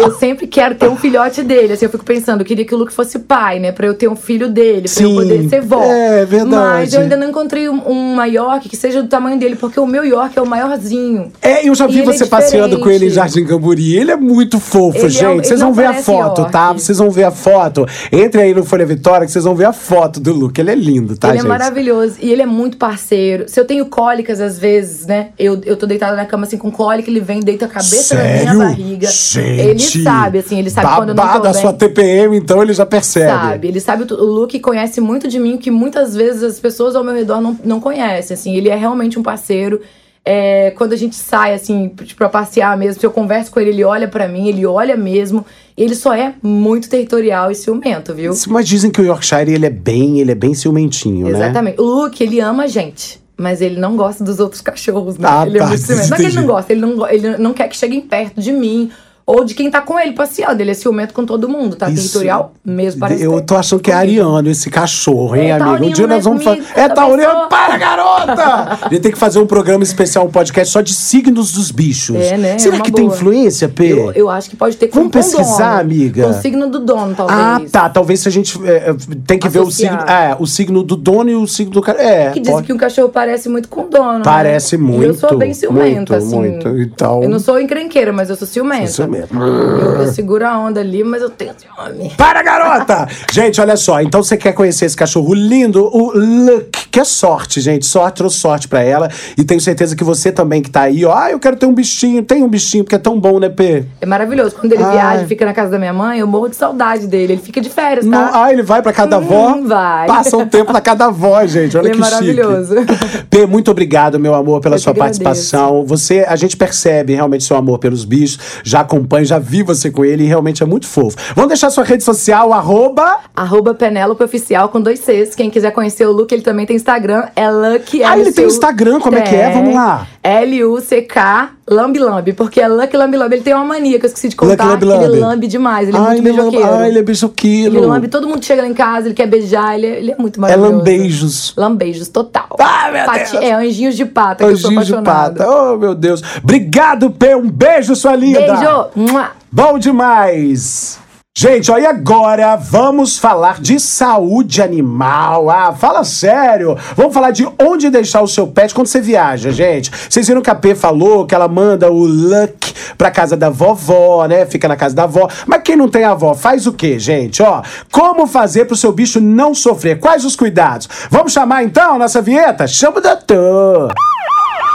Eu 0.00 0.12
sempre 0.18 0.46
quero 0.46 0.74
ter 0.74 0.88
um 0.88 0.96
filhote 0.96 1.42
dele. 1.42 1.72
Assim, 1.72 1.84
eu 1.86 1.90
fico 1.90 2.04
pensando, 2.04 2.40
eu 2.40 2.44
queria 2.46 2.64
que 2.64 2.74
o 2.74 2.78
Luke 2.78 2.92
fosse 2.92 3.18
pai, 3.18 3.58
né? 3.58 3.72
Pra 3.72 3.86
eu 3.86 3.94
ter 3.94 4.08
um 4.08 4.16
filho 4.16 4.48
dele, 4.48 4.82
pra 4.82 4.88
Sim, 4.90 5.04
eu 5.16 5.22
poder 5.22 5.48
ser 5.48 5.60
vó. 5.62 5.82
é 5.82 6.24
verdade. 6.24 6.54
Mas 6.56 6.92
eu 6.94 7.00
ainda 7.00 7.16
não 7.16 7.28
encontrei 7.28 7.68
um, 7.68 7.80
um 7.88 8.14
maior 8.14 8.60
que 8.60 8.76
seja 8.76 9.02
do 9.02 9.08
tamanho 9.08 9.38
dele, 9.38 9.56
porque 9.56 9.78
o 9.80 9.86
meu 9.86 10.04
York 10.04 10.38
é 10.38 10.42
o 10.42 10.46
maiorzinho. 10.46 11.32
É, 11.42 11.66
eu 11.68 11.74
já 11.74 11.86
vi 11.86 12.00
ele 12.00 12.10
é 12.10 12.12
você 12.12 12.26
passeando 12.26 12.78
com 12.78 12.88
ele 12.90 13.06
em. 13.06 13.10
Jardim 13.10 13.44
Camburi. 13.44 13.96
Ele 13.96 14.10
é 14.10 14.16
muito 14.16 14.60
fofo, 14.60 14.98
Ele 14.98 15.04
é 15.04 15.06
um- 15.06 15.10
gente. 15.10 15.30
ele 15.38 15.44
Vocês 15.44 15.60
vão 15.60 15.72
ver 15.72 15.86
a 15.86 15.94
foto, 15.94 16.38
York. 16.40 16.52
tá? 16.52 16.72
Vocês 16.72 16.98
vão 16.98 17.10
ver 17.10 17.24
a 17.24 17.30
foto. 17.30 17.86
Entre 18.12 18.40
aí 18.40 18.54
no 18.54 18.64
Folha 18.64 18.86
Vitória 18.86 19.26
que 19.26 19.32
vocês 19.32 19.44
vão 19.44 19.54
ver 19.54 19.64
a 19.66 19.72
foto 19.72 20.20
do 20.20 20.32
Luke. 20.32 20.60
Ele 20.60 20.70
é 20.70 20.74
lindo, 20.74 21.16
tá, 21.16 21.28
ele 21.28 21.38
gente? 21.38 21.46
é 21.46 21.48
maravilhoso 21.48 22.16
e 22.20 22.30
ele 22.30 22.42
é 22.42 22.46
muito 22.46 22.76
parceiro. 22.76 23.44
Se 23.48 23.58
eu 23.58 23.64
tenho 23.64 23.86
cólicas, 23.86 24.40
às 24.40 24.58
vezes, 24.58 25.06
né? 25.06 25.28
Eu, 25.38 25.60
eu 25.64 25.76
tô 25.76 25.86
deitada 25.86 26.16
na 26.16 26.24
cama 26.26 26.44
assim 26.46 26.58
com 26.58 26.70
cólica, 26.70 27.10
ele 27.10 27.20
vem, 27.20 27.37
deita 27.40 27.66
a 27.66 27.68
cabeça 27.68 28.14
na 28.14 28.22
minha 28.22 28.38
Sério? 28.38 28.58
barriga. 28.58 29.08
Gente, 29.08 29.60
ele 29.60 30.02
sabe, 30.02 30.38
assim, 30.38 30.58
ele 30.58 30.70
sabe 30.70 30.86
quando 30.94 31.08
eu 31.10 31.14
não 31.14 31.22
tô 31.40 31.46
a 31.46 31.52
bem. 31.52 31.60
sua 31.60 31.72
TPM, 31.72 32.36
então 32.36 32.62
ele 32.62 32.72
já 32.72 32.86
percebe. 32.86 33.30
Sabe, 33.30 33.68
ele 33.68 33.80
sabe, 33.80 34.12
o 34.12 34.24
Luke 34.24 34.58
conhece 34.60 35.00
muito 35.00 35.28
de 35.28 35.38
mim, 35.38 35.56
que 35.56 35.70
muitas 35.70 36.14
vezes 36.14 36.42
as 36.42 36.60
pessoas 36.60 36.96
ao 36.96 37.04
meu 37.04 37.14
redor 37.14 37.40
não, 37.40 37.58
não 37.64 37.80
conhecem, 37.80 38.34
assim, 38.34 38.54
ele 38.54 38.68
é 38.68 38.76
realmente 38.76 39.18
um 39.18 39.22
parceiro. 39.22 39.80
É, 40.24 40.72
quando 40.72 40.92
a 40.92 40.96
gente 40.96 41.16
sai, 41.16 41.54
assim, 41.54 41.90
pra 42.14 42.28
passear 42.28 42.76
mesmo, 42.76 43.00
se 43.00 43.06
eu 43.06 43.10
converso 43.10 43.50
com 43.50 43.58
ele, 43.60 43.70
ele 43.70 43.84
olha 43.84 44.06
pra 44.06 44.28
mim, 44.28 44.46
ele 44.46 44.66
olha 44.66 44.94
mesmo, 44.94 45.46
e 45.74 45.82
ele 45.82 45.94
só 45.94 46.12
é 46.12 46.34
muito 46.42 46.90
territorial 46.90 47.50
e 47.50 47.54
ciumento, 47.54 48.12
viu? 48.12 48.34
Mas 48.48 48.68
dizem 48.68 48.90
que 48.90 49.00
o 49.00 49.04
Yorkshire, 49.04 49.50
ele 49.50 49.64
é 49.64 49.70
bem, 49.70 50.20
ele 50.20 50.32
é 50.32 50.34
bem 50.34 50.52
ciumentinho, 50.52 51.28
né? 51.28 51.30
Exatamente. 51.30 51.80
O 51.80 51.84
Luke, 51.84 52.22
ele 52.22 52.40
ama 52.40 52.64
a 52.64 52.66
gente. 52.66 53.18
Mas 53.38 53.60
ele 53.60 53.78
não 53.78 53.96
gosta 53.96 54.24
dos 54.24 54.40
outros 54.40 54.60
cachorros, 54.60 55.16
né? 55.16 55.28
Ah, 55.30 55.46
ele 55.46 55.60
tá, 55.60 55.64
é 55.64 55.68
muito 55.68 55.80
ciumento. 55.80 56.10
Não 56.10 56.16
é 56.16 56.20
que 56.20 56.26
ele 56.26 56.34
não 56.34 56.46
gosta, 56.46 56.72
ele 56.72 56.80
não, 56.80 57.08
ele 57.08 57.38
não 57.38 57.54
quer 57.54 57.68
que 57.68 57.76
cheguem 57.76 58.00
perto 58.00 58.40
de 58.40 58.50
mim. 58.50 58.90
Ou 59.30 59.44
de 59.44 59.52
quem 59.52 59.70
tá 59.70 59.82
com 59.82 60.00
ele 60.00 60.12
passeando. 60.12 60.62
Ele 60.62 60.70
é 60.70 60.74
ciumento 60.74 61.12
com 61.12 61.26
todo 61.26 61.46
mundo, 61.50 61.76
tá? 61.76 61.90
Isso- 61.90 62.04
Territorial 62.04 62.54
mesmo, 62.64 63.00
parece 63.00 63.22
Eu 63.22 63.38
tô 63.42 63.56
achando 63.56 63.78
que 63.82 63.90
é 63.90 63.94
ariano 63.94 64.48
esse 64.48 64.70
cachorro, 64.70 65.36
hein, 65.36 65.50
É 65.50 65.52
amigo? 65.52 65.84
Um 65.84 65.90
dia 65.90 66.06
nós 66.06 66.16
né, 66.24 66.30
vamos 66.30 66.42
fazer. 66.44 66.62
É 66.74 66.88
Também 66.88 66.94
taurino. 66.94 67.30
sou. 67.30 67.48
Para, 67.48 67.76
garota! 67.76 68.78
Gente 68.90 69.00
tem 69.02 69.12
que 69.12 69.18
fazer 69.18 69.38
um 69.38 69.46
programa 69.46 69.82
especial, 69.84 70.24
um 70.26 70.30
podcast 70.30 70.72
só 70.72 70.80
de 70.80 70.94
signos 70.94 71.52
dos 71.52 71.70
bichos. 71.70 72.16
É, 72.16 72.38
né? 72.38 72.58
Será 72.58 72.78
É 72.78 72.80
que 72.80 72.90
tem 72.90 73.04
boa. 73.04 73.14
influência, 73.14 73.68
P? 73.68 73.92
Eu, 73.92 74.12
eu 74.12 74.30
acho 74.30 74.48
que 74.48 74.56
pode 74.56 74.76
ter 74.78 74.88
com 74.88 74.94
Vamos 75.00 75.12
pesquisar, 75.12 75.68
dono. 75.72 75.80
amiga? 75.80 76.22
Com 76.24 76.30
o 76.30 76.40
signo 76.40 76.70
do 76.70 76.78
dono, 76.80 77.14
talvez. 77.14 77.38
Ah, 77.38 77.60
tá. 77.70 77.88
Talvez 77.90 78.20
se 78.20 78.28
a 78.28 78.32
gente 78.32 78.58
é, 78.66 78.90
é, 78.90 78.96
tem 79.26 79.38
que 79.38 79.48
ver 79.48 79.60
o 79.60 79.70
signo, 79.70 79.94
Associar. 79.96 80.30
é, 80.30 80.36
o 80.38 80.46
signo 80.46 80.82
do 80.82 80.96
dono 80.96 81.28
e 81.28 81.34
o 81.36 81.46
signo 81.46 81.72
do 81.74 81.82
cara. 81.82 82.00
É, 82.02 82.30
Que 82.30 82.40
dizem 82.40 82.54
pode- 82.54 82.66
que 82.66 82.72
um 82.72 82.78
cachorro 82.78 83.10
parece 83.10 83.48
muito 83.50 83.68
com 83.68 83.82
o 83.82 83.88
dono. 83.88 84.18
né? 84.18 84.24
Parece 84.24 84.76
E 84.76 84.78
muito, 84.78 85.04
eu 85.04 85.14
sou 85.14 85.36
bem 85.36 85.52
ciumenta, 85.52 85.84
muito, 85.96 86.14
assim. 86.14 86.34
muito. 86.36 86.68
Então- 86.80 87.22
Eu 87.22 87.28
não 87.28 87.38
sou 87.38 87.60
encrenqueira, 87.60 88.10
mas 88.12 88.30
eu 88.30 88.36
sou 88.36 88.46
ciumenta. 88.48 88.84
Isso 88.84 89.02
mesmo. 89.18 89.42
Eu, 89.42 90.02
eu 90.02 90.12
seguro 90.12 90.46
a 90.46 90.58
onda 90.58 90.80
ali, 90.80 91.02
mas 91.02 91.22
eu 91.22 91.30
tenho 91.30 91.52
ciúme. 91.56 92.12
Para, 92.16 92.42
garota! 92.42 93.08
gente, 93.32 93.60
olha 93.60 93.76
só. 93.76 94.00
Então 94.00 94.22
você 94.22 94.36
quer 94.36 94.52
conhecer 94.52 94.84
esse 94.84 94.96
cachorro 94.96 95.34
lindo, 95.34 95.84
o 95.84 96.12
Luck, 96.14 96.88
que 96.90 97.00
é 97.00 97.04
sorte, 97.04 97.60
gente. 97.60 97.86
Sorte, 97.86 98.16
trouxe 98.16 98.38
sorte 98.38 98.68
pra 98.68 98.82
ela. 98.82 99.08
E 99.36 99.44
tenho 99.44 99.60
certeza 99.60 99.94
que 99.96 100.04
você 100.04 100.30
também 100.32 100.62
que 100.62 100.70
tá 100.70 100.82
aí, 100.82 101.04
ó. 101.04 101.14
Ah, 101.16 101.30
eu 101.30 101.38
quero 101.38 101.56
ter 101.56 101.66
um 101.66 101.74
bichinho. 101.74 102.22
Tem 102.22 102.42
um 102.42 102.48
bichinho, 102.48 102.84
porque 102.84 102.94
é 102.94 102.98
tão 102.98 103.18
bom, 103.18 103.38
né, 103.38 103.48
P? 103.48 103.84
É 104.00 104.06
maravilhoso. 104.06 104.56
Quando 104.56 104.72
ele 104.72 104.82
Ai. 104.82 104.92
viaja 104.92 105.22
e 105.24 105.26
fica 105.26 105.44
na 105.44 105.52
casa 105.52 105.70
da 105.70 105.78
minha 105.78 105.92
mãe, 105.92 106.18
eu 106.20 106.26
morro 106.26 106.48
de 106.48 106.56
saudade 106.56 107.06
dele. 107.06 107.34
Ele 107.34 107.42
fica 107.42 107.60
de 107.60 107.68
férias, 107.70 108.04
tá? 108.04 108.10
Não, 108.10 108.42
ah, 108.42 108.52
ele 108.52 108.62
vai 108.62 108.82
pra 108.82 108.92
cada 108.92 109.16
avó? 109.16 109.54
Hum, 109.54 109.66
vai. 109.66 110.06
Passa 110.06 110.36
um 110.36 110.46
tempo 110.46 110.72
na 110.72 110.80
cada 110.80 111.06
avó, 111.06 111.44
gente. 111.46 111.76
Olha 111.76 111.86
Ele 111.86 111.90
é 111.90 111.94
que 111.94 112.00
maravilhoso. 112.00 112.74
chique. 112.76 113.24
P, 113.30 113.46
muito 113.46 113.70
obrigado, 113.70 114.18
meu 114.18 114.34
amor, 114.34 114.60
pela 114.60 114.76
Eu 114.76 114.80
sua 114.80 114.94
participação. 114.94 115.84
Você, 115.86 116.24
a 116.28 116.36
gente 116.36 116.56
percebe 116.56 117.14
realmente 117.14 117.44
seu 117.44 117.56
amor 117.56 117.78
pelos 117.78 118.04
bichos. 118.04 118.38
Já 118.62 118.84
acompanho, 119.08 119.24
já 119.24 119.38
vi 119.38 119.62
você 119.62 119.90
com 119.90 120.04
ele 120.04 120.24
e 120.24 120.26
realmente 120.26 120.62
é 120.62 120.66
muito 120.66 120.86
fofo. 120.86 121.16
Vamos 121.34 121.48
deixar 121.48 121.70
sua 121.70 121.84
rede 121.84 122.04
social, 122.04 122.52
arroba... 122.52 123.20
Arroba 123.34 123.72
Penélope 123.72 124.22
Oficial 124.22 124.68
com 124.68 124.80
dois 124.80 125.00
Cs. 125.00 125.34
Quem 125.34 125.48
quiser 125.48 125.70
conhecer 125.70 126.06
o 126.06 126.12
Luke, 126.12 126.34
ele 126.34 126.42
também 126.42 126.66
tem 126.66 126.76
Instagram. 126.76 127.24
É 127.34 127.50
Lucky 127.50 128.02
Ah, 128.02 128.18
ele 128.18 128.32
tem 128.32 128.46
Instagram, 128.46 129.00
como 129.00 129.16
é 129.16 129.22
que 129.22 129.34
é? 129.34 129.50
Vamos 129.50 129.74
lá. 129.74 130.06
L-U-C-K 130.22 131.50
Lambi 131.70 131.98
Lambi. 131.98 132.32
Porque 132.32 132.60
é 132.60 132.68
Lucky 132.68 132.96
Lambi 132.96 133.16
Lambi. 133.16 133.36
Ele 133.36 133.42
tem 133.42 133.54
uma 133.54 133.64
mania 133.64 133.98
que 133.98 134.06
eu 134.06 134.08
esqueci 134.08 134.28
de 134.28 134.36
contar. 134.36 134.64
Lucky 134.64 134.84
Lambi 134.84 134.84
Lambi. 134.86 135.04
Ele 135.04 135.20
lambe 135.20 135.46
demais. 135.46 135.88
Ele 135.88 135.96
é 135.96 136.00
Ai, 136.00 136.06
muito 136.06 136.18
ele 136.28 136.30
lambe- 136.36 136.50
beijoqueiro. 136.50 136.74
Ai, 136.82 136.88
ele 136.88 136.98
é 136.98 137.02
beijoqueiro. 137.02 137.76
Ele 137.76 137.86
lambe 137.86 138.08
todo 138.08 138.26
mundo 138.28 138.44
chega 138.44 138.62
lá 138.62 138.68
em 138.68 138.74
casa, 138.74 139.06
ele 139.08 139.14
quer 139.14 139.26
beijar, 139.26 139.74
ele 139.76 139.86
é, 139.86 139.98
ele 139.98 140.12
é 140.12 140.16
muito 140.18 140.38
É 140.38 140.40
maravilhoso. 140.40 140.72
lambeijos. 140.76 141.54
Lambejos, 141.56 142.08
total. 142.08 142.48
Ai, 142.58 142.92
meu 142.92 143.04
Pati- 143.04 143.32
Deus. 143.32 143.44
É, 143.44 143.52
anjinhos 143.54 143.96
de 143.96 144.04
pata, 144.06 144.44
que 144.44 144.50
eu 144.52 144.56
sou 144.56 144.70
Anjinho 144.70 144.84
de 144.98 145.02
pata. 145.02 145.46
Oh, 145.48 145.76
meu 145.76 145.94
Deus. 145.94 146.22
Obrigado, 146.42 147.10
P. 147.10 147.34
Um 147.34 147.48
beijo, 147.50 147.94
sua 147.94 148.14
linda. 148.16 148.40
Beijo! 148.40 148.86
Mua. 148.96 149.30
Bom 149.52 149.78
demais! 149.78 150.98
Gente, 151.40 151.70
e 151.70 151.86
agora 151.86 152.56
vamos 152.56 153.16
falar 153.16 153.60
de 153.60 153.78
saúde 153.78 154.60
animal. 154.60 155.48
Ah, 155.48 155.72
fala 155.72 156.02
sério. 156.02 156.76
Vamos 156.96 157.14
falar 157.14 157.30
de 157.30 157.48
onde 157.62 157.90
deixar 157.90 158.22
o 158.22 158.26
seu 158.26 158.48
pet 158.48 158.74
quando 158.74 158.88
você 158.88 159.00
viaja, 159.00 159.52
gente. 159.52 159.88
Vocês 159.88 160.26
viram 160.26 160.42
que 160.42 160.50
a 160.50 160.54
P 160.56 160.74
falou 160.74 161.24
que 161.26 161.36
ela 161.36 161.46
manda 161.46 161.92
o 161.92 162.04
Luck 162.04 162.74
pra 162.98 163.08
casa 163.12 163.36
da 163.36 163.50
vovó, 163.50 164.26
né? 164.26 164.46
Fica 164.46 164.66
na 164.66 164.74
casa 164.74 164.96
da 164.96 165.04
avó. 165.04 165.28
Mas 165.46 165.62
quem 165.62 165.76
não 165.76 165.88
tem 165.88 166.02
avó, 166.02 166.34
faz 166.34 166.66
o 166.66 166.72
quê, 166.72 166.98
gente? 166.98 167.40
Ó, 167.40 167.62
como 167.92 168.26
fazer 168.26 168.64
pro 168.64 168.74
seu 168.74 168.90
bicho 168.90 169.20
não 169.20 169.54
sofrer? 169.54 170.00
Quais 170.00 170.24
os 170.24 170.34
cuidados? 170.34 170.88
Vamos 171.08 171.32
chamar 171.32 171.62
então 171.62 171.94
a 171.94 171.98
nossa 171.98 172.20
vinheta? 172.20 172.66
Chama 172.66 172.98
o 172.98 173.00
doutor! 173.00 173.94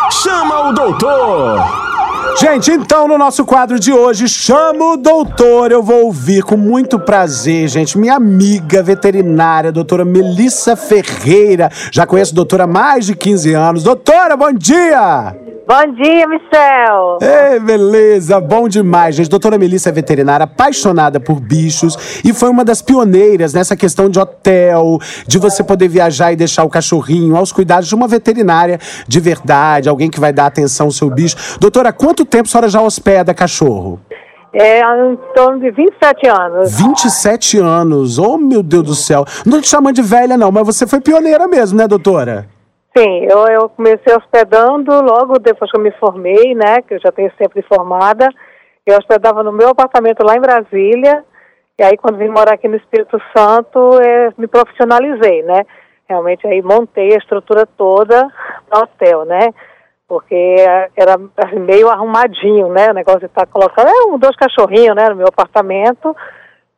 Chama 0.09 0.69
o 0.69 0.71
doutor! 0.71 1.92
Gente, 2.39 2.71
então 2.71 3.07
no 3.07 3.17
nosso 3.17 3.45
quadro 3.45 3.79
de 3.79 3.93
hoje, 3.93 4.27
chamo 4.27 4.93
o 4.93 4.97
doutor. 4.97 5.71
Eu 5.71 5.83
vou 5.83 6.05
ouvir 6.05 6.43
com 6.43 6.57
muito 6.57 6.99
prazer, 6.99 7.67
gente, 7.67 7.97
minha 7.97 8.15
amiga 8.15 8.81
veterinária, 8.81 9.71
doutora 9.71 10.03
Melissa 10.03 10.75
Ferreira. 10.75 11.69
Já 11.91 12.05
conheço 12.05 12.33
a 12.33 12.35
doutora 12.35 12.63
há 12.63 12.67
mais 12.67 13.05
de 13.05 13.15
15 13.15 13.53
anos. 13.53 13.83
Doutora, 13.83 14.35
bom 14.35 14.51
dia! 14.51 15.42
Bom 15.65 15.93
dia, 15.93 16.27
Michel. 16.27 17.19
Ei, 17.21 17.57
beleza, 17.57 18.37
bom 18.41 18.67
demais, 18.67 19.15
gente. 19.15 19.29
Doutora 19.29 19.57
Melissa 19.57 19.89
é 19.89 19.91
veterinária, 19.93 20.43
apaixonada 20.43 21.21
por 21.21 21.39
bichos 21.39 22.21
e 22.23 22.33
foi 22.33 22.49
uma 22.49 22.65
das 22.65 22.81
pioneiras 22.81 23.53
nessa 23.53 23.73
questão 23.73 24.09
de 24.09 24.19
hotel, 24.19 24.99
de 25.25 25.37
você 25.37 25.63
poder 25.63 25.87
viajar 25.87 26.33
e 26.33 26.35
deixar 26.35 26.65
o 26.65 26.69
cachorrinho 26.69 27.37
aos 27.37 27.53
cuidados 27.53 27.87
de 27.87 27.95
uma 27.95 28.09
veterinária 28.09 28.77
de 29.07 29.19
verdade, 29.21 29.87
alguém 29.87 30.09
que 30.09 30.19
vai 30.19 30.33
dar 30.33 30.47
atenção 30.47 30.87
ao 30.87 30.91
seu 30.91 31.09
bicho. 31.09 31.57
Doutora, 31.61 31.89
há 31.89 31.93
quanto 31.93 32.25
tempo 32.25 32.49
a 32.49 32.51
senhora 32.51 32.67
já 32.67 32.81
hospeda 32.81 33.33
cachorro? 33.33 34.01
É 34.53 34.81
em 34.81 35.17
torno 35.33 35.61
de 35.61 35.71
27 35.71 36.27
anos. 36.27 36.77
27 36.77 37.57
anos, 37.57 38.19
oh 38.19 38.37
meu 38.37 38.61
Deus 38.61 38.83
do 38.83 38.95
céu. 38.95 39.23
Não 39.45 39.61
te 39.61 39.69
chamando 39.69 39.95
de 39.95 40.01
velha, 40.01 40.35
não, 40.35 40.51
mas 40.51 40.65
você 40.65 40.85
foi 40.85 40.99
pioneira 40.99 41.47
mesmo, 41.47 41.77
né, 41.77 41.87
doutora? 41.87 42.52
Sim, 42.95 43.25
eu, 43.29 43.47
eu 43.47 43.69
comecei 43.69 44.15
hospedando 44.15 44.91
logo 45.01 45.39
depois 45.39 45.71
que 45.71 45.77
eu 45.77 45.81
me 45.81 45.91
formei, 45.93 46.53
né? 46.53 46.81
Que 46.83 46.93
eu 46.93 46.99
já 46.99 47.11
tenho 47.11 47.31
sempre 47.37 47.63
formada. 47.63 48.29
Eu 48.85 48.97
hospedava 48.97 49.41
no 49.41 49.51
meu 49.51 49.69
apartamento 49.69 50.23
lá 50.23 50.35
em 50.35 50.41
Brasília. 50.41 51.25
E 51.79 51.83
aí, 51.83 51.97
quando 51.97 52.19
vim 52.19 52.29
morar 52.29 52.53
aqui 52.53 52.67
no 52.67 52.75
Espírito 52.75 53.19
Santo, 53.35 53.99
é, 53.99 54.29
me 54.37 54.45
profissionalizei, 54.47 55.41
né? 55.41 55.65
Realmente 56.07 56.45
aí 56.45 56.61
montei 56.61 57.13
a 57.13 57.17
estrutura 57.17 57.65
toda 57.65 58.27
para 58.69 58.83
hotel, 58.83 59.25
né? 59.25 59.49
Porque 60.07 60.55
era 60.95 61.15
assim, 61.37 61.59
meio 61.59 61.89
arrumadinho, 61.89 62.67
né? 62.69 62.91
O 62.91 62.93
negócio 62.93 63.21
de 63.21 63.25
estar 63.25 63.47
colocando. 63.47 63.87
É 63.87 64.13
um, 64.13 64.19
dois 64.19 64.35
cachorrinhos, 64.35 64.95
né? 64.95 65.09
No 65.09 65.15
meu 65.15 65.27
apartamento. 65.27 66.15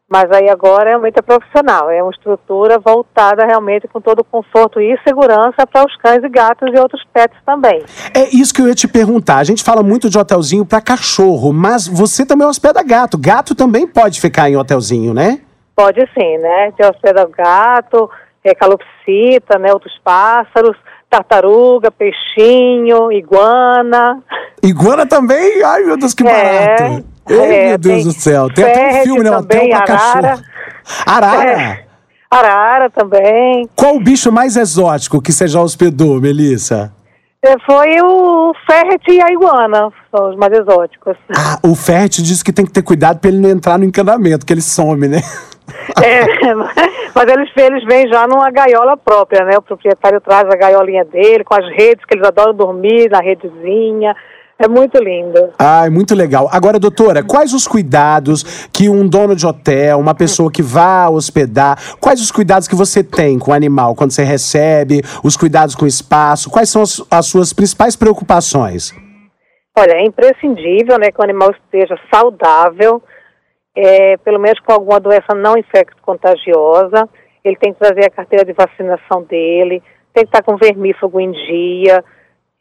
Mas 0.08 0.32
aí 0.32 0.48
agora 0.50 0.90
realmente 0.90 1.18
é 1.18 1.22
profissional, 1.22 1.90
é 1.90 2.02
uma 2.02 2.12
estrutura 2.12 2.78
voltada 2.78 3.44
realmente 3.44 3.88
com 3.88 4.00
todo 4.00 4.20
o 4.20 4.24
conforto 4.24 4.80
e 4.80 4.96
segurança 5.04 5.66
para 5.66 5.84
os 5.84 5.98
cães 5.98 6.24
e 6.24 6.30
gatos 6.30 6.70
e 6.72 6.80
outros 6.80 7.04
pets 7.12 7.38
também. 7.44 7.84
É 8.14 8.30
isso 8.30 8.54
que 8.54 8.62
eu 8.62 8.68
ia 8.68 8.76
te 8.76 8.88
perguntar. 8.88 9.38
A 9.38 9.44
gente 9.44 9.64
fala 9.64 9.82
muito 9.82 10.08
de 10.08 10.20
hotelzinho 10.20 10.64
para 10.64 10.80
cachorro, 10.80 11.52
mas 11.52 11.88
você 11.88 12.24
também 12.24 12.48
hospeda 12.48 12.84
gato. 12.84 13.18
Gato 13.18 13.56
também 13.56 13.88
pode 13.88 14.22
ficar 14.22 14.48
em 14.48 14.56
hotelzinho, 14.56 15.12
né? 15.12 15.42
Pode 15.76 16.00
sim, 16.14 16.38
né? 16.38 16.72
Tem 16.78 16.88
hospeda 16.88 17.28
gato, 17.36 18.08
é, 18.44 18.54
calopsita, 18.54 19.58
né? 19.58 19.74
Outros 19.74 20.00
pássaros, 20.04 20.78
tartaruga, 21.10 21.90
peixinho, 21.90 23.12
iguana. 23.12 24.22
Iguana 24.62 25.08
também? 25.08 25.64
Ai, 25.64 25.82
meu 25.82 25.98
Deus, 25.98 26.14
que 26.14 26.26
É, 26.28 26.76
barato. 26.76 27.15
Ai, 27.28 27.38
é, 27.38 27.70
meu 27.70 27.78
Deus 27.78 28.04
do 28.04 28.12
céu. 28.12 28.48
Tem 28.54 28.64
até 28.64 28.74
um 28.74 28.90
ferret 28.90 29.04
filme, 29.04 29.24
né? 29.24 29.32
Hotel 29.32 29.48
também, 29.48 29.70
pra 29.70 29.96
arara. 31.06 31.50
É. 31.50 31.86
Arara 32.30 32.90
também. 32.90 33.70
Qual 33.76 33.96
o 33.96 34.00
bicho 34.00 34.32
mais 34.32 34.56
exótico 34.58 35.22
que 35.22 35.32
você 35.32 35.48
já 35.48 35.62
hospedou, 35.62 36.20
Melissa? 36.20 36.92
É, 37.46 37.56
Foi 37.60 38.02
o 38.02 38.54
ferret 38.66 39.04
e 39.08 39.22
a 39.22 39.32
iguana, 39.32 39.92
são 40.10 40.32
os 40.32 40.36
mais 40.36 40.52
exóticos. 40.52 41.16
Ah, 41.38 41.60
o 41.64 41.76
Fert 41.76 42.18
disse 42.18 42.44
que 42.44 42.52
tem 42.52 42.66
que 42.66 42.72
ter 42.72 42.82
cuidado 42.82 43.20
pra 43.20 43.30
ele 43.30 43.38
não 43.38 43.50
entrar 43.50 43.78
no 43.78 43.86
encanamento, 43.86 44.44
que 44.44 44.52
ele 44.52 44.62
some, 44.62 45.08
né? 45.08 45.22
É, 46.04 46.26
mas 47.14 47.28
eles, 47.28 47.50
eles 47.56 47.86
vêm 47.86 48.08
já 48.08 48.28
numa 48.28 48.50
gaiola 48.50 48.98
própria, 48.98 49.46
né? 49.46 49.58
O 49.58 49.62
proprietário 49.62 50.20
traz 50.22 50.50
a 50.50 50.56
gaiolinha 50.58 51.06
dele, 51.06 51.44
com 51.44 51.54
as 51.54 51.68
redes, 51.70 52.04
que 52.06 52.16
eles 52.16 52.28
adoram 52.28 52.54
dormir 52.54 53.12
na 53.12 53.20
redezinha. 53.20 54.16
É 54.58 54.70
muito 54.70 54.98
lindo. 55.04 55.54
Ai, 55.60 55.90
muito 55.90 56.16
legal. 56.16 56.48
Agora, 56.50 56.80
doutora, 56.80 57.22
quais 57.22 57.54
os 57.54 57.68
cuidados 57.68 58.68
que 58.72 58.88
um 58.88 59.06
dono 59.06 59.36
de 59.36 59.46
hotel, 59.46 60.00
uma 60.00 60.16
pessoa 60.16 60.50
que 60.50 60.62
vá 60.62 61.10
hospedar, 61.10 61.78
quais 62.00 62.22
os 62.22 62.32
cuidados 62.32 62.66
que 62.66 62.76
você 62.76 63.04
tem 63.04 63.38
com 63.38 63.52
o 63.52 63.54
animal 63.54 63.96
quando 63.96 64.12
você 64.12 64.24
recebe, 64.24 65.02
os 65.24 65.36
cuidados 65.36 65.76
com 65.76 65.84
o 65.84 65.88
espaço, 65.88 66.50
quais 66.50 66.70
são 66.70 66.82
as, 66.82 67.06
as 67.12 67.26
suas 67.26 67.52
principais 67.52 67.98
preocupações? 67.98 68.94
Olha, 69.78 69.92
é 69.92 70.06
imprescindível 70.06 70.98
né, 70.98 71.12
que 71.12 71.20
o 71.20 71.24
animal 71.24 71.52
esteja 71.52 72.00
saudável, 72.14 73.04
é, 73.76 74.16
pelo 74.18 74.40
menos 74.40 74.58
com 74.62 74.72
alguma 74.72 75.02
doença 75.02 75.36
não 75.36 75.58
infecto-contagiosa. 75.58 77.10
Ele 77.44 77.58
tem 77.58 77.74
que 77.74 77.80
trazer 77.80 78.06
a 78.06 78.10
carteira 78.10 78.46
de 78.46 78.54
vacinação 78.54 79.22
dele, 79.24 79.84
tem 80.14 80.24
que 80.24 80.30
estar 80.30 80.44
com 80.44 80.56
vermífugo 80.56 81.20
em 81.20 81.30
dia, 81.32 82.02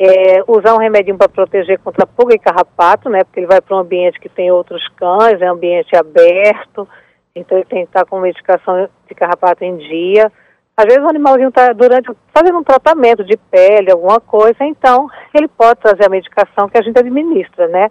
é, 0.00 0.42
usar 0.46 0.74
um 0.74 0.78
remedinho 0.78 1.16
para 1.16 1.28
proteger 1.28 1.78
contra 1.78 2.06
pulga 2.06 2.34
e 2.34 2.38
carrapato, 2.38 3.08
né? 3.08 3.22
Porque 3.24 3.40
ele 3.40 3.46
vai 3.46 3.60
para 3.60 3.76
um 3.76 3.80
ambiente 3.80 4.18
que 4.18 4.28
tem 4.28 4.50
outros 4.50 4.86
cães, 4.96 5.40
é 5.40 5.50
um 5.50 5.54
ambiente 5.54 5.94
aberto, 5.96 6.88
então 7.34 7.58
ele 7.58 7.66
tem 7.66 7.82
que 7.82 7.90
estar 7.90 8.04
com 8.04 8.20
medicação 8.20 8.88
de 9.08 9.14
carrapato 9.14 9.64
em 9.64 9.76
dia. 9.76 10.30
Às 10.76 10.86
vezes 10.86 11.02
o 11.02 11.08
animalzinho 11.08 11.48
está 11.48 11.72
durante 11.72 12.10
fazendo 12.34 12.58
um 12.58 12.64
tratamento 12.64 13.24
de 13.24 13.36
pele, 13.36 13.92
alguma 13.92 14.20
coisa, 14.20 14.64
então 14.64 15.08
ele 15.32 15.46
pode 15.46 15.80
trazer 15.80 16.06
a 16.06 16.10
medicação 16.10 16.68
que 16.68 16.78
a 16.78 16.82
gente 16.82 16.98
administra, 16.98 17.68
né? 17.68 17.90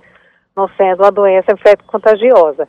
Não 0.56 0.68
sendo 0.76 1.02
uma 1.04 1.12
doença 1.12 1.54
infecto-contagiosa. 1.54 2.68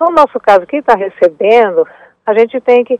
No 0.00 0.10
nosso 0.10 0.38
caso, 0.40 0.66
quem 0.66 0.78
está 0.78 0.94
recebendo, 0.94 1.86
a 2.24 2.38
gente 2.38 2.60
tem 2.60 2.84
que 2.84 2.94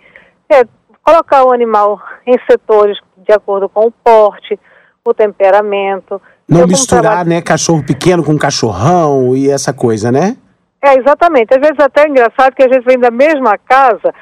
é, 0.51 0.65
colocar 1.05 1.45
o 1.45 1.53
animal 1.53 2.01
em 2.27 2.37
setores 2.51 2.99
de 3.17 3.33
acordo 3.33 3.69
com 3.69 3.87
o 3.87 3.93
porte, 3.93 4.59
o 5.05 5.13
temperamento. 5.13 6.21
Não 6.49 6.67
misturar, 6.67 7.03
trabalho- 7.03 7.29
né, 7.29 7.43
cachorro 7.43 7.85
pequeno 7.85 8.23
com 8.25 8.39
cachorrão 8.39 9.35
e 9.37 9.51
essa 9.51 9.73
coisa, 9.73 10.13
né? 10.13 10.37
É, 10.81 10.95
exatamente. 10.99 11.55
Às 11.55 11.61
vezes 11.61 11.79
até 11.81 12.03
é 12.05 12.09
engraçado 12.09 12.55
que 12.55 12.63
a 12.63 12.69
gente 12.73 12.85
vem 12.85 12.99
da 12.99 13.11
mesma 13.11 13.57
casa, 13.59 14.13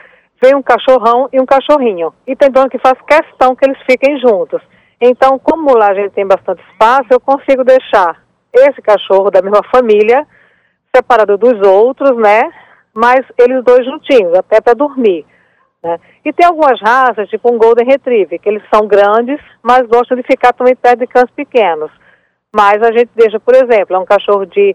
vem 0.42 0.54
um 0.54 0.62
cachorrão 0.62 1.28
e 1.32 1.40
um 1.40 1.46
cachorrinho. 1.46 2.12
E 2.26 2.34
tem 2.36 2.50
dono 2.50 2.68
que 2.70 2.78
faz 2.78 2.94
questão 3.06 3.54
que 3.54 3.66
eles 3.66 3.78
fiquem 3.88 4.18
juntos. 4.20 4.60
Então, 5.00 5.38
como 5.38 5.76
lá 5.76 5.90
a 5.90 5.94
gente 5.94 6.12
tem 6.12 6.26
bastante 6.26 6.62
espaço, 6.70 7.06
eu 7.10 7.20
consigo 7.20 7.64
deixar 7.64 8.16
esse 8.52 8.80
cachorro 8.82 9.30
da 9.30 9.40
mesma 9.42 9.62
família 9.70 10.26
separado 10.94 11.36
dos 11.38 11.60
outros, 11.66 12.16
né? 12.16 12.42
Mas 12.92 13.20
eles 13.38 13.64
dois 13.64 13.84
juntinhos, 13.84 14.34
até 14.34 14.60
para 14.60 14.74
dormir. 14.74 15.24
Né? 15.82 15.98
E 16.24 16.32
tem 16.32 16.46
algumas 16.46 16.80
raças, 16.80 17.28
tipo 17.28 17.52
um 17.52 17.58
Golden 17.58 17.86
Retriever, 17.86 18.40
que 18.40 18.48
eles 18.48 18.62
são 18.72 18.86
grandes, 18.86 19.40
mas 19.62 19.86
gostam 19.86 20.16
de 20.16 20.22
ficar 20.22 20.52
também 20.52 20.76
perto 20.76 21.00
de 21.00 21.06
cães 21.06 21.30
pequenos. 21.30 21.90
Mas 22.54 22.82
a 22.82 22.92
gente 22.92 23.10
deixa, 23.14 23.38
por 23.40 23.54
exemplo, 23.54 23.96
é 23.96 23.98
um 23.98 24.04
cachorro 24.04 24.44
de 24.44 24.74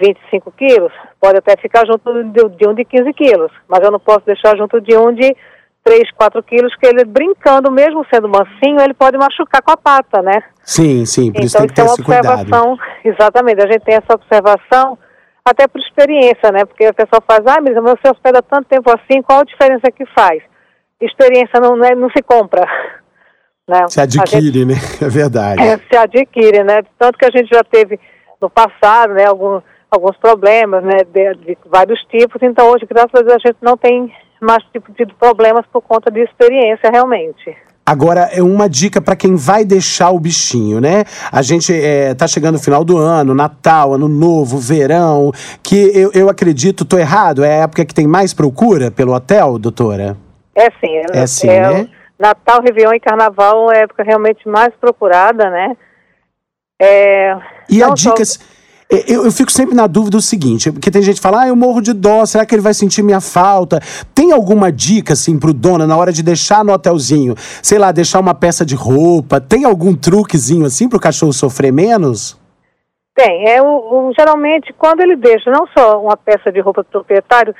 25 0.00 0.52
quilos, 0.52 0.92
pode 1.20 1.38
até 1.38 1.56
ficar 1.56 1.84
junto 1.84 2.22
de, 2.24 2.48
de 2.56 2.68
um 2.68 2.74
de 2.74 2.84
15 2.84 3.12
quilos, 3.14 3.50
mas 3.66 3.80
eu 3.82 3.90
não 3.90 3.98
posso 3.98 4.24
deixar 4.24 4.56
junto 4.56 4.80
de 4.80 4.96
um 4.96 5.12
de 5.12 5.34
3, 5.82 6.12
4 6.12 6.42
quilos, 6.44 6.76
que 6.76 6.86
ele 6.86 7.04
brincando, 7.04 7.72
mesmo 7.72 8.06
sendo 8.12 8.28
mansinho, 8.28 8.80
ele 8.80 8.94
pode 8.94 9.16
machucar 9.16 9.62
com 9.62 9.72
a 9.72 9.76
pata, 9.76 10.22
né? 10.22 10.42
Sim, 10.62 11.04
sim, 11.04 11.32
por 11.32 11.42
isso 11.42 11.56
então 11.56 11.66
tem 11.66 11.74
que 11.74 11.80
isso 11.80 11.82
é 11.82 11.82
ter 11.82 11.82
uma 11.82 11.94
esse 11.94 12.02
cuidado. 12.04 12.40
observação, 12.42 12.78
exatamente, 13.04 13.64
a 13.64 13.72
gente 13.72 13.84
tem 13.84 13.94
essa 13.96 14.14
observação 14.14 14.98
até 15.50 15.66
por 15.68 15.80
experiência, 15.80 16.50
né? 16.52 16.64
Porque 16.64 16.84
a 16.84 16.92
pessoa 16.92 17.22
faz, 17.26 17.40
ah, 17.46 17.60
mas 17.60 17.74
você 17.74 18.08
hospeda 18.10 18.42
tanto 18.42 18.66
tempo 18.68 18.90
assim, 18.90 19.22
qual 19.22 19.40
a 19.40 19.44
diferença 19.44 19.90
que 19.90 20.04
faz? 20.06 20.42
Experiência 21.00 21.60
não, 21.60 21.76
né, 21.76 21.94
não 21.94 22.10
se 22.10 22.22
compra. 22.22 22.66
Né? 23.68 23.86
Se 23.86 24.00
A 24.00 24.04
gente- 24.04 24.18
adquire, 24.20 24.64
né? 24.64 24.74
É 25.04 25.08
verdade. 25.10 25.60
é, 25.60 25.76
se 25.76 25.94
adquire, 25.94 26.64
né? 26.64 26.80
Tanto 26.98 27.18
que 27.18 27.26
a 27.26 27.30
gente 27.30 27.50
já 27.52 27.62
teve 27.62 28.00
no 28.40 28.48
passado, 28.48 29.12
né, 29.12 29.26
algum, 29.26 29.60
alguns 29.90 30.16
problemas, 30.16 30.82
né, 30.82 31.04
de, 31.06 31.34
de 31.44 31.58
vários 31.66 32.00
tipos. 32.04 32.40
Então 32.42 32.70
hoje, 32.70 32.86
graças 32.88 33.10
a 33.14 33.20
Deus, 33.20 33.34
a 33.34 33.46
gente 33.46 33.58
não 33.60 33.76
tem 33.76 34.10
mais 34.40 34.64
tipo 34.72 34.90
de 34.92 35.04
problemas 35.16 35.66
por 35.70 35.82
conta 35.82 36.10
de 36.10 36.20
experiência 36.20 36.88
realmente. 36.90 37.54
Agora, 37.88 38.28
é 38.30 38.42
uma 38.42 38.68
dica 38.68 39.00
para 39.00 39.16
quem 39.16 39.34
vai 39.34 39.64
deixar 39.64 40.10
o 40.10 40.20
bichinho, 40.20 40.78
né? 40.78 41.04
A 41.32 41.40
gente 41.40 41.72
é, 41.72 42.12
tá 42.14 42.26
chegando 42.26 42.56
no 42.56 42.60
final 42.60 42.84
do 42.84 42.98
ano, 42.98 43.34
Natal, 43.34 43.94
Ano 43.94 44.06
Novo, 44.08 44.58
verão, 44.58 45.32
que 45.62 45.90
eu, 45.94 46.10
eu 46.12 46.28
acredito, 46.28 46.84
tô 46.84 46.98
errado, 46.98 47.42
é 47.42 47.60
a 47.60 47.62
época 47.62 47.86
que 47.86 47.94
tem 47.94 48.06
mais 48.06 48.34
procura 48.34 48.90
pelo 48.90 49.14
hotel, 49.14 49.58
doutora? 49.58 50.18
É 50.54 50.66
sim. 50.70 51.02
É 51.14 51.26
sim, 51.26 51.46
né? 51.46 51.88
Natal, 52.18 52.60
Réveillon 52.60 52.92
e 52.92 53.00
Carnaval 53.00 53.72
é 53.72 53.78
a 53.78 53.82
época 53.84 54.02
realmente 54.02 54.46
mais 54.46 54.74
procurada, 54.78 55.48
né? 55.48 55.74
É, 56.78 57.34
E 57.70 57.82
a 57.82 57.88
não 57.88 57.96
só- 57.96 58.12
dica. 58.12 58.22
Eu, 58.90 59.24
eu 59.24 59.32
fico 59.32 59.52
sempre 59.52 59.74
na 59.74 59.86
dúvida 59.86 60.16
do 60.16 60.22
seguinte, 60.22 60.72
porque 60.72 60.90
tem 60.90 61.02
gente 61.02 61.16
que 61.16 61.20
fala, 61.22 61.42
ah, 61.42 61.48
eu 61.48 61.54
morro 61.54 61.82
de 61.82 61.92
dó, 61.92 62.24
será 62.24 62.46
que 62.46 62.54
ele 62.54 62.62
vai 62.62 62.72
sentir 62.72 63.02
minha 63.02 63.20
falta? 63.20 63.80
Tem 64.14 64.32
alguma 64.32 64.72
dica, 64.72 65.12
assim, 65.12 65.38
pro 65.38 65.52
dono 65.52 65.86
na 65.86 65.94
hora 65.94 66.10
de 66.10 66.22
deixar 66.22 66.64
no 66.64 66.72
hotelzinho? 66.72 67.34
Sei 67.62 67.78
lá, 67.78 67.92
deixar 67.92 68.18
uma 68.18 68.32
peça 68.34 68.64
de 68.64 68.74
roupa? 68.74 69.42
Tem 69.42 69.64
algum 69.66 69.94
truquezinho, 69.94 70.64
assim, 70.64 70.88
pro 70.88 70.98
cachorro 70.98 71.34
sofrer 71.34 71.70
menos? 71.70 72.38
Tem. 73.14 73.46
É 73.50 73.60
o, 73.60 73.66
o- 73.66 74.12
geralmente, 74.18 74.72
quando 74.78 75.00
ele 75.00 75.16
deixa 75.16 75.50
não 75.50 75.66
só 75.76 76.00
uma 76.00 76.16
peça 76.16 76.50
de 76.50 76.60
roupa 76.60 76.82
do 76.82 76.88
proprietário, 76.88 77.54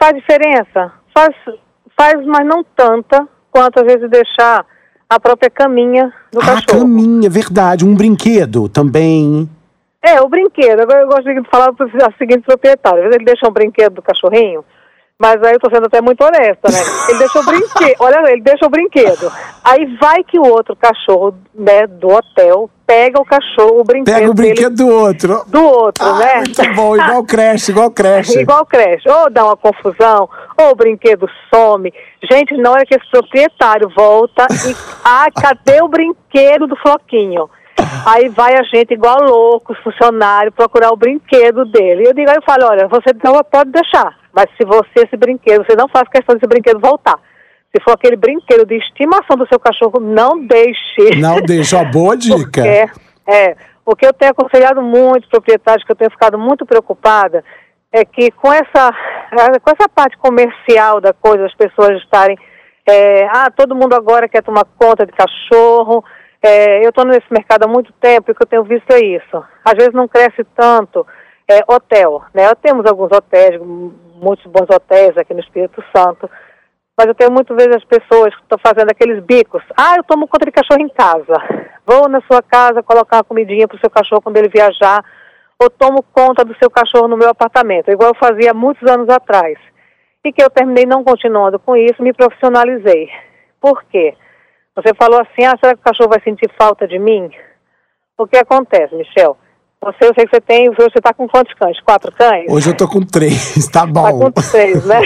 faz 0.00 0.14
diferença. 0.14 0.92
Faz, 1.14 1.34
faz, 1.94 2.24
mas 2.24 2.46
não 2.46 2.64
tanta 2.74 3.28
quanto 3.50 3.80
às 3.80 3.84
vezes 3.84 4.08
deixar 4.08 4.64
a 5.10 5.20
própria 5.20 5.50
caminha 5.50 6.10
do 6.32 6.40
ah, 6.40 6.46
cachorro. 6.46 6.80
caminha, 6.80 7.28
verdade. 7.28 7.84
Um 7.84 7.94
brinquedo 7.94 8.66
também. 8.66 9.46
É, 10.02 10.20
o 10.20 10.28
brinquedo. 10.28 10.80
Agora 10.80 11.00
eu 11.00 11.08
gosto 11.08 11.24
de 11.24 11.42
falar 11.50 11.72
para 11.72 11.86
o 11.86 12.14
seguinte 12.18 12.42
proprietário. 12.46 12.98
Às 12.98 13.04
vezes 13.04 13.16
ele 13.16 13.24
deixa 13.24 13.46
um 13.48 13.52
brinquedo 13.52 13.94
do 13.96 14.02
cachorrinho, 14.02 14.64
mas 15.18 15.42
aí 15.42 15.52
eu 15.52 15.60
tô 15.60 15.68
sendo 15.68 15.86
até 15.86 16.00
muito 16.00 16.22
honesta, 16.24 16.70
né? 16.70 16.78
Ele 17.10 17.18
deixa 17.18 17.38
o 17.38 17.44
brinquedo. 17.44 17.96
Olha, 18.00 18.32
ele 18.32 18.40
deixa 18.40 18.64
o 18.66 18.70
brinquedo. 18.70 19.30
Aí 19.62 19.84
vai 20.00 20.24
que 20.24 20.38
o 20.38 20.46
outro 20.46 20.74
cachorro, 20.74 21.34
né, 21.54 21.86
do 21.86 22.08
hotel, 22.08 22.70
pega 22.86 23.20
o 23.20 23.24
cachorro, 23.26 23.80
o 23.80 23.84
brinquedo 23.84 24.14
Pega 24.14 24.30
o 24.30 24.34
dele 24.34 24.54
brinquedo 24.54 24.74
do 24.76 24.88
outro. 24.88 25.44
do 25.46 25.62
outro, 25.62 26.02
Ah, 26.04 26.18
né? 26.18 26.34
muito 26.36 26.74
bom, 26.74 26.96
igual 26.96 27.22
creche, 27.24 27.70
igual 27.70 27.90
creche. 27.90 28.40
Igual 28.40 28.64
creche. 28.64 29.06
Ou 29.08 29.28
dá 29.30 29.44
uma 29.44 29.56
confusão, 29.56 30.28
ou 30.56 30.70
o 30.70 30.74
brinquedo 30.74 31.28
some. 31.54 31.92
Gente, 32.28 32.56
na 32.56 32.70
hora 32.70 32.86
que 32.86 32.94
esse 32.94 33.08
proprietário 33.10 33.88
volta 33.94 34.46
e. 34.66 34.74
Ah, 35.04 35.26
cadê 35.30 35.82
o 35.82 35.88
brinquedo 35.88 36.66
do 36.66 36.74
Floquinho? 36.76 37.50
Aí 38.06 38.28
vai 38.28 38.54
a 38.54 38.62
gente, 38.62 38.94
igual 38.94 39.18
louco, 39.22 39.74
funcionário, 39.82 40.52
procurar 40.52 40.90
o 40.90 40.96
brinquedo 40.96 41.64
dele. 41.64 42.06
Eu 42.06 42.14
digo, 42.14 42.30
aí 42.30 42.36
eu 42.36 42.42
falo, 42.42 42.66
olha, 42.66 42.88
você 42.88 43.10
não 43.22 43.42
pode 43.44 43.70
deixar. 43.70 44.18
Mas 44.32 44.46
se 44.56 44.64
você, 44.64 45.06
esse 45.06 45.16
brinquedo, 45.16 45.64
você 45.64 45.76
não 45.76 45.88
faz 45.88 46.08
questão 46.08 46.34
desse 46.34 46.46
brinquedo 46.46 46.80
voltar. 46.80 47.18
Se 47.74 47.82
for 47.82 47.92
aquele 47.92 48.16
brinquedo 48.16 48.66
de 48.66 48.76
estimação 48.76 49.36
do 49.36 49.46
seu 49.46 49.58
cachorro, 49.58 50.00
não 50.00 50.44
deixe. 50.44 51.20
Não 51.20 51.40
deixa, 51.40 51.78
ó, 51.78 51.84
boa 51.84 52.16
dica. 52.18 52.36
Porque, 52.36 52.90
é, 53.26 53.56
o 53.84 53.94
que 53.94 54.06
eu 54.06 54.12
tenho 54.12 54.32
aconselhado 54.32 54.82
muito 54.82 55.28
proprietários, 55.28 55.84
que 55.84 55.92
eu 55.92 55.96
tenho 55.96 56.10
ficado 56.10 56.38
muito 56.38 56.66
preocupada, 56.66 57.44
é 57.92 58.04
que 58.04 58.30
com 58.30 58.52
essa, 58.52 58.94
eh, 59.32 59.58
com 59.58 59.70
essa 59.70 59.88
parte 59.88 60.16
comercial 60.16 61.00
da 61.00 61.12
coisa, 61.12 61.46
as 61.46 61.54
pessoas 61.54 62.00
estarem, 62.02 62.36
é, 62.88 63.26
ah, 63.26 63.50
todo 63.50 63.74
mundo 63.74 63.94
agora 63.94 64.28
quer 64.28 64.42
tomar 64.42 64.64
conta 64.78 65.04
de 65.04 65.12
cachorro, 65.12 66.04
é, 66.42 66.84
eu 66.84 66.88
estou 66.88 67.04
nesse 67.04 67.26
mercado 67.30 67.64
há 67.64 67.68
muito 67.68 67.92
tempo 67.94 68.30
e 68.30 68.34
que 68.34 68.42
eu 68.42 68.46
tenho 68.46 68.64
visto 68.64 68.90
é 68.92 69.00
isso. 69.00 69.44
Às 69.64 69.74
vezes 69.74 69.92
não 69.92 70.08
cresce 70.08 70.44
tanto 70.56 71.06
é, 71.48 71.60
hotel, 71.66 72.22
né? 72.32 72.42
Temos 72.62 72.86
alguns 72.86 73.10
hotéis, 73.12 73.60
muitos 73.60 74.46
bons 74.46 74.68
hotéis 74.70 75.16
aqui 75.18 75.34
no 75.34 75.40
Espírito 75.40 75.82
Santo, 75.94 76.30
mas 76.96 77.06
eu 77.08 77.14
tenho 77.14 77.32
muitas 77.32 77.56
vezes 77.56 77.76
as 77.76 77.84
pessoas 77.84 78.34
que 78.34 78.42
estão 78.42 78.58
fazendo 78.58 78.90
aqueles 78.90 79.22
bicos. 79.24 79.62
Ah, 79.76 79.96
eu 79.96 80.04
tomo 80.04 80.28
conta 80.28 80.46
de 80.46 80.52
cachorro 80.52 80.80
em 80.80 80.88
casa. 80.88 81.34
Vou 81.86 82.08
na 82.08 82.20
sua 82.22 82.42
casa 82.42 82.82
colocar 82.82 83.16
uma 83.16 83.24
comidinha 83.24 83.66
para 83.66 83.76
o 83.76 83.80
seu 83.80 83.90
cachorro 83.90 84.22
quando 84.22 84.36
ele 84.36 84.48
viajar, 84.48 85.04
ou 85.58 85.68
tomo 85.68 86.02
conta 86.02 86.44
do 86.44 86.56
seu 86.56 86.70
cachorro 86.70 87.08
no 87.08 87.16
meu 87.16 87.28
apartamento, 87.28 87.90
igual 87.90 88.10
eu 88.10 88.14
fazia 88.14 88.54
muitos 88.54 88.88
anos 88.88 89.08
atrás. 89.10 89.58
E 90.24 90.32
que 90.32 90.42
eu 90.42 90.48
terminei 90.50 90.86
não 90.86 91.04
continuando 91.04 91.58
com 91.58 91.76
isso, 91.76 92.02
me 92.02 92.12
profissionalizei. 92.12 93.10
Por 93.60 93.82
quê? 93.84 94.14
Você 94.76 94.94
falou 94.94 95.20
assim, 95.20 95.44
ah, 95.44 95.56
será 95.60 95.74
que 95.74 95.80
o 95.80 95.84
cachorro 95.84 96.10
vai 96.10 96.20
sentir 96.22 96.50
falta 96.58 96.86
de 96.86 96.98
mim? 96.98 97.30
O 98.16 98.26
que 98.26 98.36
acontece, 98.36 98.94
Michel? 98.94 99.36
Você, 99.82 100.04
eu 100.04 100.14
sei 100.14 100.26
que 100.26 100.36
você 100.36 100.40
tem, 100.42 100.70
você 100.72 100.98
está 100.98 101.14
com 101.14 101.26
quantos 101.26 101.54
cães? 101.54 101.80
Quatro 101.80 102.12
cães? 102.12 102.46
Hoje 102.50 102.70
eu 102.70 102.76
tô 102.76 102.86
com 102.86 103.00
três, 103.00 103.66
tá 103.72 103.86
bom. 103.86 104.30
Tá 104.30 104.42
com 104.42 104.50
três, 104.50 104.84
né? 104.84 105.00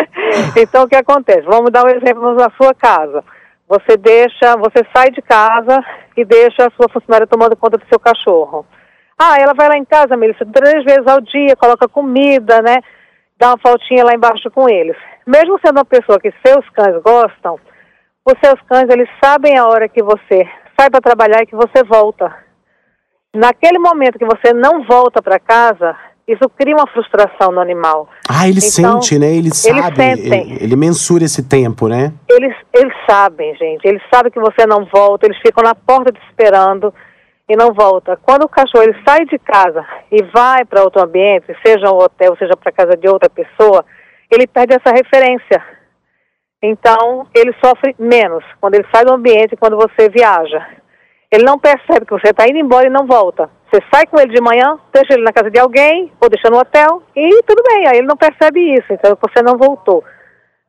então 0.60 0.82
o 0.82 0.88
que 0.88 0.96
acontece? 0.96 1.42
Vamos 1.42 1.70
dar 1.70 1.84
um 1.84 1.88
exemplo 1.88 2.34
na 2.34 2.50
sua 2.60 2.74
casa. 2.74 3.22
Você 3.68 3.96
deixa, 3.96 4.56
você 4.56 4.84
sai 4.94 5.10
de 5.10 5.22
casa 5.22 5.80
e 6.16 6.24
deixa 6.24 6.66
a 6.66 6.70
sua 6.70 6.88
funcionária 6.88 7.26
tomando 7.26 7.56
conta 7.56 7.78
do 7.78 7.86
seu 7.88 8.00
cachorro. 8.00 8.66
Ah, 9.18 9.38
ela 9.38 9.54
vai 9.54 9.68
lá 9.68 9.78
em 9.78 9.84
casa, 9.84 10.16
Melissa, 10.16 10.44
três 10.44 10.84
vezes 10.84 11.06
ao 11.06 11.20
dia, 11.20 11.56
coloca 11.56 11.88
comida, 11.88 12.60
né? 12.62 12.78
Dá 13.38 13.50
uma 13.50 13.58
faltinha 13.58 14.04
lá 14.04 14.12
embaixo 14.12 14.50
com 14.50 14.68
eles. 14.68 14.96
Mesmo 15.26 15.58
sendo 15.64 15.78
uma 15.78 15.84
pessoa 15.84 16.20
que 16.20 16.32
seus 16.44 16.68
cães 16.70 17.00
gostam, 17.02 17.58
os 18.26 18.38
seus 18.42 18.60
cães, 18.62 18.88
eles 18.90 19.08
sabem 19.22 19.56
a 19.56 19.66
hora 19.66 19.88
que 19.88 20.02
você 20.02 20.48
sai 20.78 20.90
para 20.90 21.00
trabalhar 21.00 21.42
e 21.42 21.46
que 21.46 21.54
você 21.54 21.84
volta. 21.84 22.34
Naquele 23.34 23.78
momento 23.78 24.18
que 24.18 24.24
você 24.24 24.52
não 24.52 24.84
volta 24.84 25.22
para 25.22 25.38
casa, 25.38 25.96
isso 26.26 26.48
cria 26.58 26.74
uma 26.74 26.88
frustração 26.88 27.52
no 27.52 27.60
animal. 27.60 28.08
Ah, 28.28 28.48
ele 28.48 28.58
então, 28.58 29.00
sente, 29.00 29.18
né? 29.18 29.32
Ele 29.32 29.54
sabe. 29.54 30.02
Ele, 30.02 30.58
ele, 30.60 30.76
mensura 30.76 31.24
esse 31.24 31.48
tempo, 31.48 31.86
né? 31.86 32.12
Eles, 32.28 32.54
eles 32.74 32.92
sabem, 33.08 33.54
gente. 33.54 33.86
Eles 33.86 34.02
sabem 34.12 34.32
que 34.32 34.40
você 34.40 34.66
não 34.66 34.84
volta, 34.86 35.26
eles 35.26 35.38
ficam 35.38 35.62
na 35.62 35.74
porta 35.74 36.12
te 36.12 36.20
esperando 36.28 36.92
e 37.48 37.56
não 37.56 37.72
volta. 37.72 38.18
Quando 38.22 38.42
o 38.42 38.48
cachorro 38.48 38.82
ele 38.82 38.96
sai 39.06 39.24
de 39.26 39.38
casa 39.38 39.86
e 40.10 40.20
vai 40.34 40.64
para 40.64 40.82
outro 40.82 41.00
ambiente, 41.00 41.54
seja 41.64 41.92
um 41.92 41.98
hotel, 41.98 42.34
seja 42.36 42.56
para 42.56 42.72
casa 42.72 42.96
de 42.96 43.08
outra 43.08 43.30
pessoa, 43.30 43.84
ele 44.28 44.48
perde 44.48 44.74
essa 44.74 44.90
referência. 44.90 45.75
Então, 46.62 47.26
ele 47.34 47.54
sofre 47.62 47.94
menos 47.98 48.44
quando 48.60 48.74
ele 48.74 48.86
sai 48.92 49.04
do 49.04 49.12
ambiente 49.12 49.56
quando 49.56 49.76
você 49.76 50.08
viaja. 50.08 50.66
Ele 51.30 51.44
não 51.44 51.58
percebe 51.58 52.06
que 52.06 52.12
você 52.12 52.30
está 52.30 52.48
indo 52.48 52.58
embora 52.58 52.86
e 52.86 52.90
não 52.90 53.06
volta. 53.06 53.50
Você 53.70 53.82
sai 53.92 54.06
com 54.06 54.18
ele 54.18 54.32
de 54.32 54.40
manhã, 54.40 54.78
deixa 54.92 55.14
ele 55.14 55.24
na 55.24 55.32
casa 55.32 55.50
de 55.50 55.58
alguém, 55.58 56.12
ou 56.20 56.28
deixa 56.28 56.48
no 56.48 56.58
hotel, 56.58 57.02
e 57.14 57.42
tudo 57.42 57.62
bem, 57.68 57.86
aí 57.86 57.98
ele 57.98 58.06
não 58.06 58.16
percebe 58.16 58.60
isso, 58.74 58.92
então 58.92 59.16
você 59.20 59.42
não 59.42 59.58
voltou. 59.58 60.04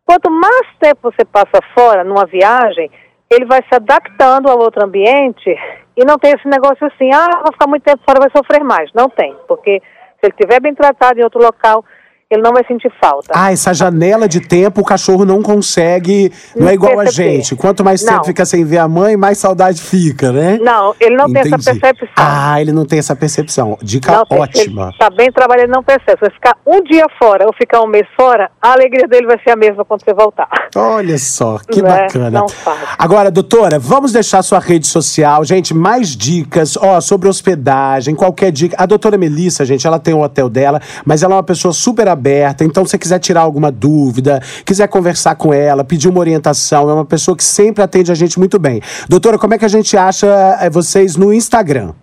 Quanto 0.03 0.31
mais 0.31 0.67
tempo 0.79 1.11
você 1.11 1.23
passa 1.23 1.59
fora, 1.77 2.03
numa 2.03 2.25
viagem, 2.25 2.89
ele 3.29 3.45
vai 3.45 3.61
se 3.61 3.75
adaptando 3.75 4.49
ao 4.49 4.57
outro 4.57 4.83
ambiente 4.83 5.55
e 5.95 6.05
não 6.05 6.17
tem 6.17 6.31
esse 6.31 6.47
negócio 6.47 6.87
assim, 6.87 7.13
ah, 7.13 7.41
vou 7.43 7.51
ficar 7.51 7.67
muito 7.67 7.83
tempo 7.83 8.01
fora, 8.05 8.19
vai 8.19 8.31
sofrer 8.35 8.63
mais. 8.63 8.89
Não 8.93 9.09
tem, 9.09 9.35
porque 9.47 9.81
se 9.81 10.19
ele 10.23 10.33
estiver 10.33 10.59
bem 10.59 10.73
tratado 10.73 11.19
em 11.19 11.23
outro 11.23 11.41
local, 11.41 11.83
ele 12.29 12.41
não 12.41 12.51
vai 12.51 12.65
sentir 12.65 12.91
falta. 12.99 13.31
Ah, 13.33 13.53
essa 13.53 13.73
janela 13.73 14.27
de 14.27 14.41
tempo 14.41 14.81
o 14.81 14.83
cachorro 14.83 15.23
não 15.23 15.41
consegue. 15.41 16.29
Não, 16.53 16.63
não 16.63 16.69
é 16.69 16.73
igual 16.73 16.99
a 16.99 17.05
gente. 17.05 17.55
Quanto 17.55 17.85
mais 17.85 18.03
tempo 18.03 18.17
não. 18.17 18.23
fica 18.25 18.45
sem 18.45 18.65
ver 18.65 18.79
a 18.79 18.87
mãe, 18.87 19.15
mais 19.15 19.37
saudade 19.37 19.81
fica, 19.81 20.33
né? 20.33 20.59
Não, 20.61 20.93
ele 20.99 21.15
não 21.15 21.29
Entendi. 21.29 21.49
tem 21.49 21.53
essa 21.53 21.71
percepção. 21.71 22.09
Ah, 22.17 22.59
ele 22.59 22.73
não 22.73 22.85
tem 22.85 22.99
essa 22.99 23.15
percepção. 23.15 23.77
Dica 23.81 24.11
não, 24.11 24.39
ótima. 24.39 24.89
Está 24.89 25.09
bem 25.09 25.31
trabalhando, 25.31 25.69
não 25.69 25.81
percebe. 25.81 26.19
Se 26.25 26.31
ficar 26.31 26.57
um 26.65 26.83
dia 26.83 27.05
fora 27.17 27.45
ou 27.45 27.53
ficar 27.53 27.81
um 27.81 27.87
mês 27.87 28.05
fora, 28.17 28.51
a 28.61 28.73
alegria 28.73 29.07
dele 29.07 29.25
vai 29.25 29.39
ser 29.41 29.51
a 29.51 29.55
mesma 29.55 29.85
quando 29.85 30.03
você 30.03 30.13
voltar. 30.13 30.49
Olha 30.75 31.17
só, 31.17 31.59
que 31.59 31.79
não 31.81 31.89
é? 31.89 32.07
bacana. 32.07 32.27
É? 32.27 32.41
Não 32.41 32.49
faz. 32.49 32.77
Agora, 32.97 33.31
doutora, 33.31 33.79
vamos 33.79 34.11
deixar 34.11 34.41
sua 34.41 34.59
rede 34.59 34.85
social. 34.85 35.45
Gente, 35.45 35.73
mais 35.73 36.09
dicas, 36.09 36.75
ó, 36.75 36.99
sobre 36.99 37.29
hospedagem, 37.29 38.13
qualquer 38.13 38.51
dica. 38.51 38.75
A 38.77 38.85
doutora 38.85 39.17
Melissa, 39.17 39.63
gente, 39.63 39.87
ela 39.87 39.97
tem 39.97 40.13
o 40.13 40.19
hotel 40.19 40.49
dela, 40.49 40.81
mas 41.05 41.23
ela 41.23 41.35
é 41.35 41.37
uma 41.37 41.43
pessoa 41.43 41.73
super 41.73 42.05
aberta. 42.09 42.16
Então, 42.63 42.85
se 42.85 42.91
você 42.91 42.97
quiser 42.97 43.19
tirar 43.19 43.41
alguma 43.41 43.71
dúvida, 43.71 44.39
quiser 44.65 44.87
conversar 44.87 45.35
com 45.35 45.53
ela, 45.53 45.83
pedir 45.83 46.09
uma 46.09 46.19
orientação, 46.19 46.89
é 46.89 46.93
uma 46.93 47.05
pessoa 47.05 47.35
que 47.35 47.43
sempre 47.43 47.83
atende 47.83 48.11
a 48.11 48.15
gente 48.15 48.39
muito 48.39 48.59
bem. 48.59 48.81
Doutora, 49.07 49.37
como 49.37 49.53
é 49.53 49.57
que 49.57 49.65
a 49.65 49.69
gente 49.69 49.95
acha 49.95 50.27
é, 50.61 50.69
vocês 50.69 51.15
no 51.15 51.33
Instagram? 51.33 51.93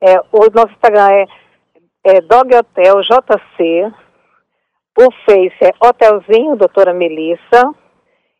É, 0.00 0.18
o 0.32 0.50
nosso 0.54 0.72
Instagram 0.72 1.08
é, 1.10 1.26
é 2.04 2.20
Dog 2.20 2.54
Hotel 2.54 3.00
JC. 3.02 3.92
O 4.98 5.10
Face 5.26 5.56
é 5.60 5.72
Hotelzinho 5.80 6.56
Doutora 6.56 6.94
Melissa. 6.94 7.70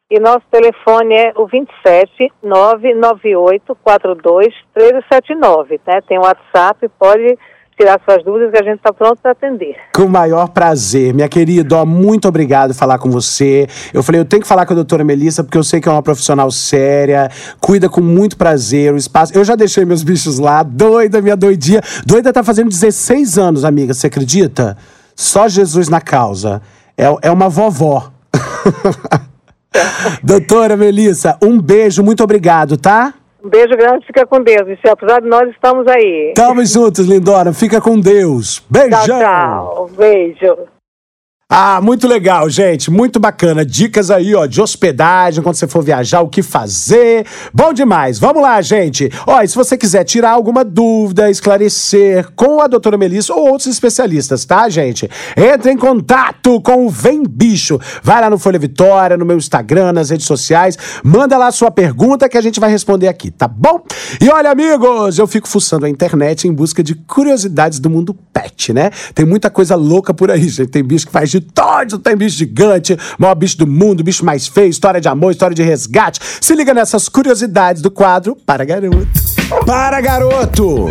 E 0.08 0.20
nosso 0.20 0.44
telefone 0.50 1.14
é 1.14 1.32
o 1.34 1.46
27 1.46 2.32
998 2.40 3.74
42 3.82 4.54
1379, 4.76 5.80
né? 5.84 6.00
Tem 6.02 6.16
o 6.16 6.22
WhatsApp, 6.22 6.88
pode 6.96 7.36
tirar 7.76 8.00
suas 8.04 8.24
dúvidas 8.24 8.50
que 8.50 8.56
a 8.56 8.62
gente 8.62 8.78
está 8.78 8.92
pronto 8.92 9.18
para 9.20 9.32
atender. 9.32 9.76
Com 9.94 10.04
o 10.04 10.08
maior 10.08 10.48
prazer. 10.48 11.12
Minha 11.12 11.28
querida, 11.28 11.76
ó, 11.76 11.84
muito 11.84 12.26
obrigado 12.26 12.70
por 12.70 12.76
falar 12.76 12.98
com 12.98 13.10
você. 13.10 13.68
Eu 13.92 14.02
falei, 14.02 14.20
eu 14.20 14.24
tenho 14.24 14.42
que 14.42 14.48
falar 14.48 14.64
com 14.64 14.72
a 14.72 14.76
doutora 14.76 15.04
Melissa, 15.04 15.44
porque 15.44 15.58
eu 15.58 15.62
sei 15.62 15.80
que 15.80 15.88
é 15.88 15.92
uma 15.92 16.02
profissional 16.02 16.50
séria, 16.50 17.30
cuida 17.60 17.88
com 17.88 18.00
muito 18.00 18.36
prazer 18.36 18.94
o 18.94 18.96
espaço. 18.96 19.36
Eu 19.36 19.44
já 19.44 19.54
deixei 19.54 19.84
meus 19.84 20.02
bichos 20.02 20.38
lá, 20.38 20.62
doida, 20.62 21.20
minha 21.20 21.36
doidinha. 21.36 21.82
Doida 22.06 22.32
tá 22.32 22.42
fazendo 22.42 22.70
16 22.70 23.38
anos, 23.38 23.64
amiga, 23.64 23.92
você 23.92 24.06
acredita? 24.06 24.76
Só 25.14 25.46
Jesus 25.48 25.88
na 25.88 26.00
causa. 26.00 26.62
É, 26.96 27.04
é 27.22 27.30
uma 27.30 27.48
vovó. 27.48 28.10
doutora 30.24 30.76
Melissa, 30.76 31.36
um 31.42 31.60
beijo, 31.60 32.02
muito 32.02 32.24
obrigado, 32.24 32.78
tá? 32.78 33.12
Um 33.46 33.48
beijo 33.48 33.76
grande, 33.76 34.04
fica 34.04 34.26
com 34.26 34.42
Deus, 34.42 34.66
Michel. 34.66 34.92
Apesar 34.94 35.20
de 35.20 35.28
nós, 35.28 35.48
estamos 35.50 35.86
aí. 35.86 36.32
Estamos 36.36 36.72
juntos, 36.72 37.06
lindona. 37.06 37.52
Fica 37.52 37.80
com 37.80 38.00
Deus. 38.00 38.60
Beijão. 38.68 39.04
Tchau, 39.04 39.20
tchau. 39.20 39.90
Beijo. 39.96 40.75
Ah, 41.48 41.80
muito 41.80 42.08
legal, 42.08 42.50
gente. 42.50 42.90
Muito 42.90 43.20
bacana. 43.20 43.64
Dicas 43.64 44.10
aí, 44.10 44.34
ó, 44.34 44.46
de 44.46 44.60
hospedagem, 44.60 45.44
quando 45.44 45.54
você 45.54 45.68
for 45.68 45.80
viajar, 45.80 46.20
o 46.20 46.28
que 46.28 46.42
fazer. 46.42 47.24
Bom 47.54 47.72
demais. 47.72 48.18
Vamos 48.18 48.42
lá, 48.42 48.60
gente. 48.60 49.08
Ó, 49.24 49.40
e 49.40 49.46
se 49.46 49.54
você 49.54 49.76
quiser 49.76 50.02
tirar 50.02 50.30
alguma 50.32 50.64
dúvida, 50.64 51.30
esclarecer 51.30 52.32
com 52.34 52.60
a 52.60 52.66
doutora 52.66 52.98
Melissa 52.98 53.32
ou 53.32 53.48
outros 53.48 53.68
especialistas, 53.68 54.44
tá, 54.44 54.68
gente? 54.68 55.08
Entre 55.36 55.70
em 55.70 55.76
contato 55.76 56.60
com 56.62 56.84
o 56.84 56.90
Vem 56.90 57.22
Bicho. 57.22 57.78
Vai 58.02 58.20
lá 58.20 58.28
no 58.28 58.40
Folha 58.40 58.58
Vitória, 58.58 59.16
no 59.16 59.24
meu 59.24 59.36
Instagram, 59.36 59.92
nas 59.92 60.10
redes 60.10 60.26
sociais. 60.26 60.76
Manda 61.04 61.38
lá 61.38 61.52
sua 61.52 61.70
pergunta 61.70 62.28
que 62.28 62.36
a 62.36 62.42
gente 62.42 62.58
vai 62.58 62.70
responder 62.70 63.06
aqui, 63.06 63.30
tá 63.30 63.46
bom? 63.46 63.84
E 64.20 64.28
olha, 64.28 64.50
amigos, 64.50 65.16
eu 65.16 65.28
fico 65.28 65.46
fuçando 65.46 65.86
a 65.86 65.88
internet 65.88 66.48
em 66.48 66.52
busca 66.52 66.82
de 66.82 66.96
curiosidades 66.96 67.78
do 67.78 67.88
mundo 67.88 68.12
pet, 68.32 68.72
né? 68.72 68.90
Tem 69.14 69.24
muita 69.24 69.48
coisa 69.48 69.76
louca 69.76 70.12
por 70.12 70.28
aí, 70.28 70.48
gente. 70.48 70.70
Tem 70.70 70.82
bicho 70.82 71.06
que 71.06 71.12
faz 71.12 71.35
de 71.40 71.46
todos, 71.52 71.98
tem 71.98 72.16
bicho 72.16 72.36
gigante, 72.36 72.96
maior 73.18 73.34
bicho 73.34 73.58
do 73.58 73.66
mundo, 73.66 74.02
bicho 74.02 74.24
mais 74.24 74.46
feio, 74.46 74.68
história 74.68 75.00
de 75.00 75.08
amor, 75.08 75.30
história 75.30 75.54
de 75.54 75.62
resgate. 75.62 76.20
Se 76.40 76.54
liga 76.54 76.72
nessas 76.72 77.08
curiosidades 77.08 77.82
do 77.82 77.90
quadro 77.90 78.36
Para 78.36 78.64
Garoto. 78.64 79.06
Para 79.66 80.00
Garoto! 80.00 80.86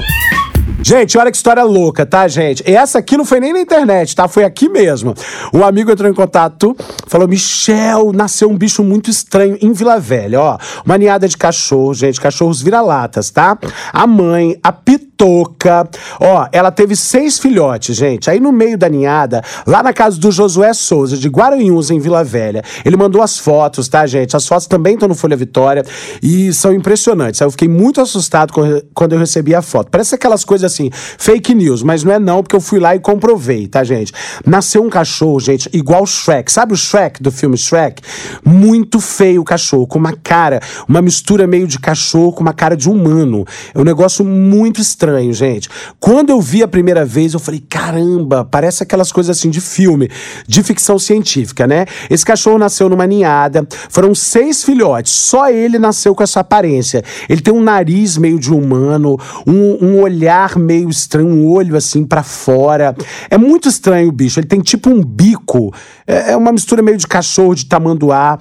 Gente, 0.87 1.17
olha 1.17 1.31
que 1.31 1.37
história 1.37 1.63
louca, 1.63 2.05
tá, 2.05 2.27
gente? 2.27 2.61
Essa 2.63 2.99
aqui 2.99 3.17
não 3.17 3.25
foi 3.25 3.39
nem 3.39 3.51
na 3.51 3.59
internet, 3.59 4.15
tá? 4.15 4.27
Foi 4.27 4.43
aqui 4.43 4.69
mesmo. 4.69 5.15
Um 5.51 5.63
amigo 5.65 5.89
entrou 5.89 6.07
em 6.07 6.13
contato, 6.13 6.77
falou: 7.07 7.27
Michel, 7.27 8.13
nasceu 8.13 8.47
um 8.47 8.55
bicho 8.55 8.83
muito 8.83 9.09
estranho 9.09 9.57
em 9.59 9.73
Vila 9.73 9.99
Velha, 9.99 10.39
ó. 10.39 10.59
Uma 10.85 10.95
ninhada 10.95 11.27
de 11.27 11.35
cachorro, 11.35 11.91
gente, 11.95 12.21
cachorros 12.21 12.61
vira-latas, 12.61 13.31
tá? 13.31 13.57
A 13.91 14.05
mãe, 14.05 14.59
a 14.61 14.71
pitoca, 14.71 15.89
ó, 16.19 16.47
ela 16.51 16.69
teve 16.69 16.95
seis 16.95 17.39
filhotes, 17.39 17.95
gente. 17.95 18.29
Aí 18.29 18.39
no 18.39 18.51
meio 18.51 18.77
da 18.77 18.87
ninhada, 18.87 19.43
lá 19.65 19.81
na 19.81 19.91
casa 19.91 20.19
do 20.19 20.31
Josué 20.31 20.71
Souza, 20.71 21.17
de 21.17 21.29
Guaranhuns, 21.29 21.89
em 21.89 21.97
Vila 21.97 22.23
Velha, 22.23 22.61
ele 22.85 22.95
mandou 22.95 23.23
as 23.23 23.39
fotos, 23.39 23.87
tá, 23.87 24.05
gente? 24.05 24.37
As 24.37 24.47
fotos 24.47 24.67
também 24.67 24.93
estão 24.93 25.09
no 25.09 25.15
Folha 25.15 25.35
Vitória 25.35 25.83
e 26.21 26.53
são 26.53 26.71
impressionantes. 26.71 27.41
Eu 27.41 27.49
fiquei 27.49 27.67
muito 27.67 27.99
assustado 27.99 28.53
quando 28.93 29.13
eu 29.13 29.17
recebi 29.17 29.55
a 29.55 29.63
foto. 29.63 29.89
Parece 29.89 30.13
aquelas 30.13 30.45
coisas 30.45 30.74
assim, 30.75 30.89
fake 30.93 31.53
news, 31.53 31.81
mas 31.81 32.03
não 32.03 32.13
é 32.13 32.19
não, 32.19 32.43
porque 32.43 32.55
eu 32.55 32.61
fui 32.61 32.79
lá 32.79 32.95
e 32.95 32.99
comprovei, 32.99 33.67
tá, 33.67 33.83
gente? 33.83 34.13
Nasceu 34.45 34.83
um 34.83 34.89
cachorro, 34.89 35.39
gente, 35.39 35.69
igual 35.73 36.03
o 36.03 36.07
Shrek. 36.07 36.51
Sabe 36.51 36.73
o 36.73 36.77
Shrek 36.77 37.21
do 37.21 37.31
filme 37.31 37.57
Shrek? 37.57 38.01
Muito 38.43 38.99
feio 38.99 39.41
o 39.41 39.45
cachorro, 39.45 39.87
com 39.87 39.97
uma 39.97 40.13
cara, 40.13 40.59
uma 40.87 41.01
mistura 41.01 41.47
meio 41.47 41.67
de 41.67 41.79
cachorro 41.79 42.33
com 42.33 42.41
uma 42.41 42.53
cara 42.53 42.75
de 42.75 42.89
humano. 42.89 43.45
É 43.73 43.79
um 43.79 43.83
negócio 43.83 44.23
muito 44.25 44.81
estranho, 44.81 45.33
gente. 45.33 45.69
Quando 45.99 46.29
eu 46.29 46.41
vi 46.41 46.63
a 46.63 46.67
primeira 46.67 47.05
vez, 47.05 47.33
eu 47.33 47.39
falei, 47.39 47.63
caramba, 47.67 48.45
parece 48.45 48.83
aquelas 48.83 49.11
coisas 49.11 49.37
assim 49.37 49.49
de 49.49 49.61
filme, 49.61 50.09
de 50.47 50.63
ficção 50.63 50.99
científica, 50.99 51.65
né? 51.67 51.85
Esse 52.09 52.25
cachorro 52.25 52.57
nasceu 52.57 52.89
numa 52.89 53.07
ninhada, 53.07 53.67
foram 53.89 54.13
seis 54.13 54.63
filhotes, 54.63 55.11
só 55.11 55.49
ele 55.49 55.79
nasceu 55.79 56.13
com 56.13 56.23
essa 56.23 56.39
aparência. 56.39 57.03
Ele 57.29 57.41
tem 57.41 57.53
um 57.53 57.61
nariz 57.61 58.17
meio 58.17 58.39
de 58.39 58.51
humano, 58.51 59.17
um, 59.45 59.85
um 59.85 60.01
olhar 60.01 60.57
meio 60.65 60.89
estranho, 60.89 61.27
um 61.27 61.47
olho 61.47 61.75
assim 61.75 62.03
para 62.03 62.23
fora. 62.23 62.95
É 63.29 63.37
muito 63.37 63.69
estranho 63.69 64.09
o 64.09 64.11
bicho. 64.11 64.39
Ele 64.39 64.47
tem 64.47 64.59
tipo 64.59 64.89
um 64.89 65.03
bico. 65.03 65.73
É, 66.07 66.31
é 66.31 66.37
uma 66.37 66.51
mistura 66.51 66.81
meio 66.81 66.97
de 66.97 67.07
cachorro, 67.07 67.55
de 67.55 67.65
tamanduá. 67.65 68.37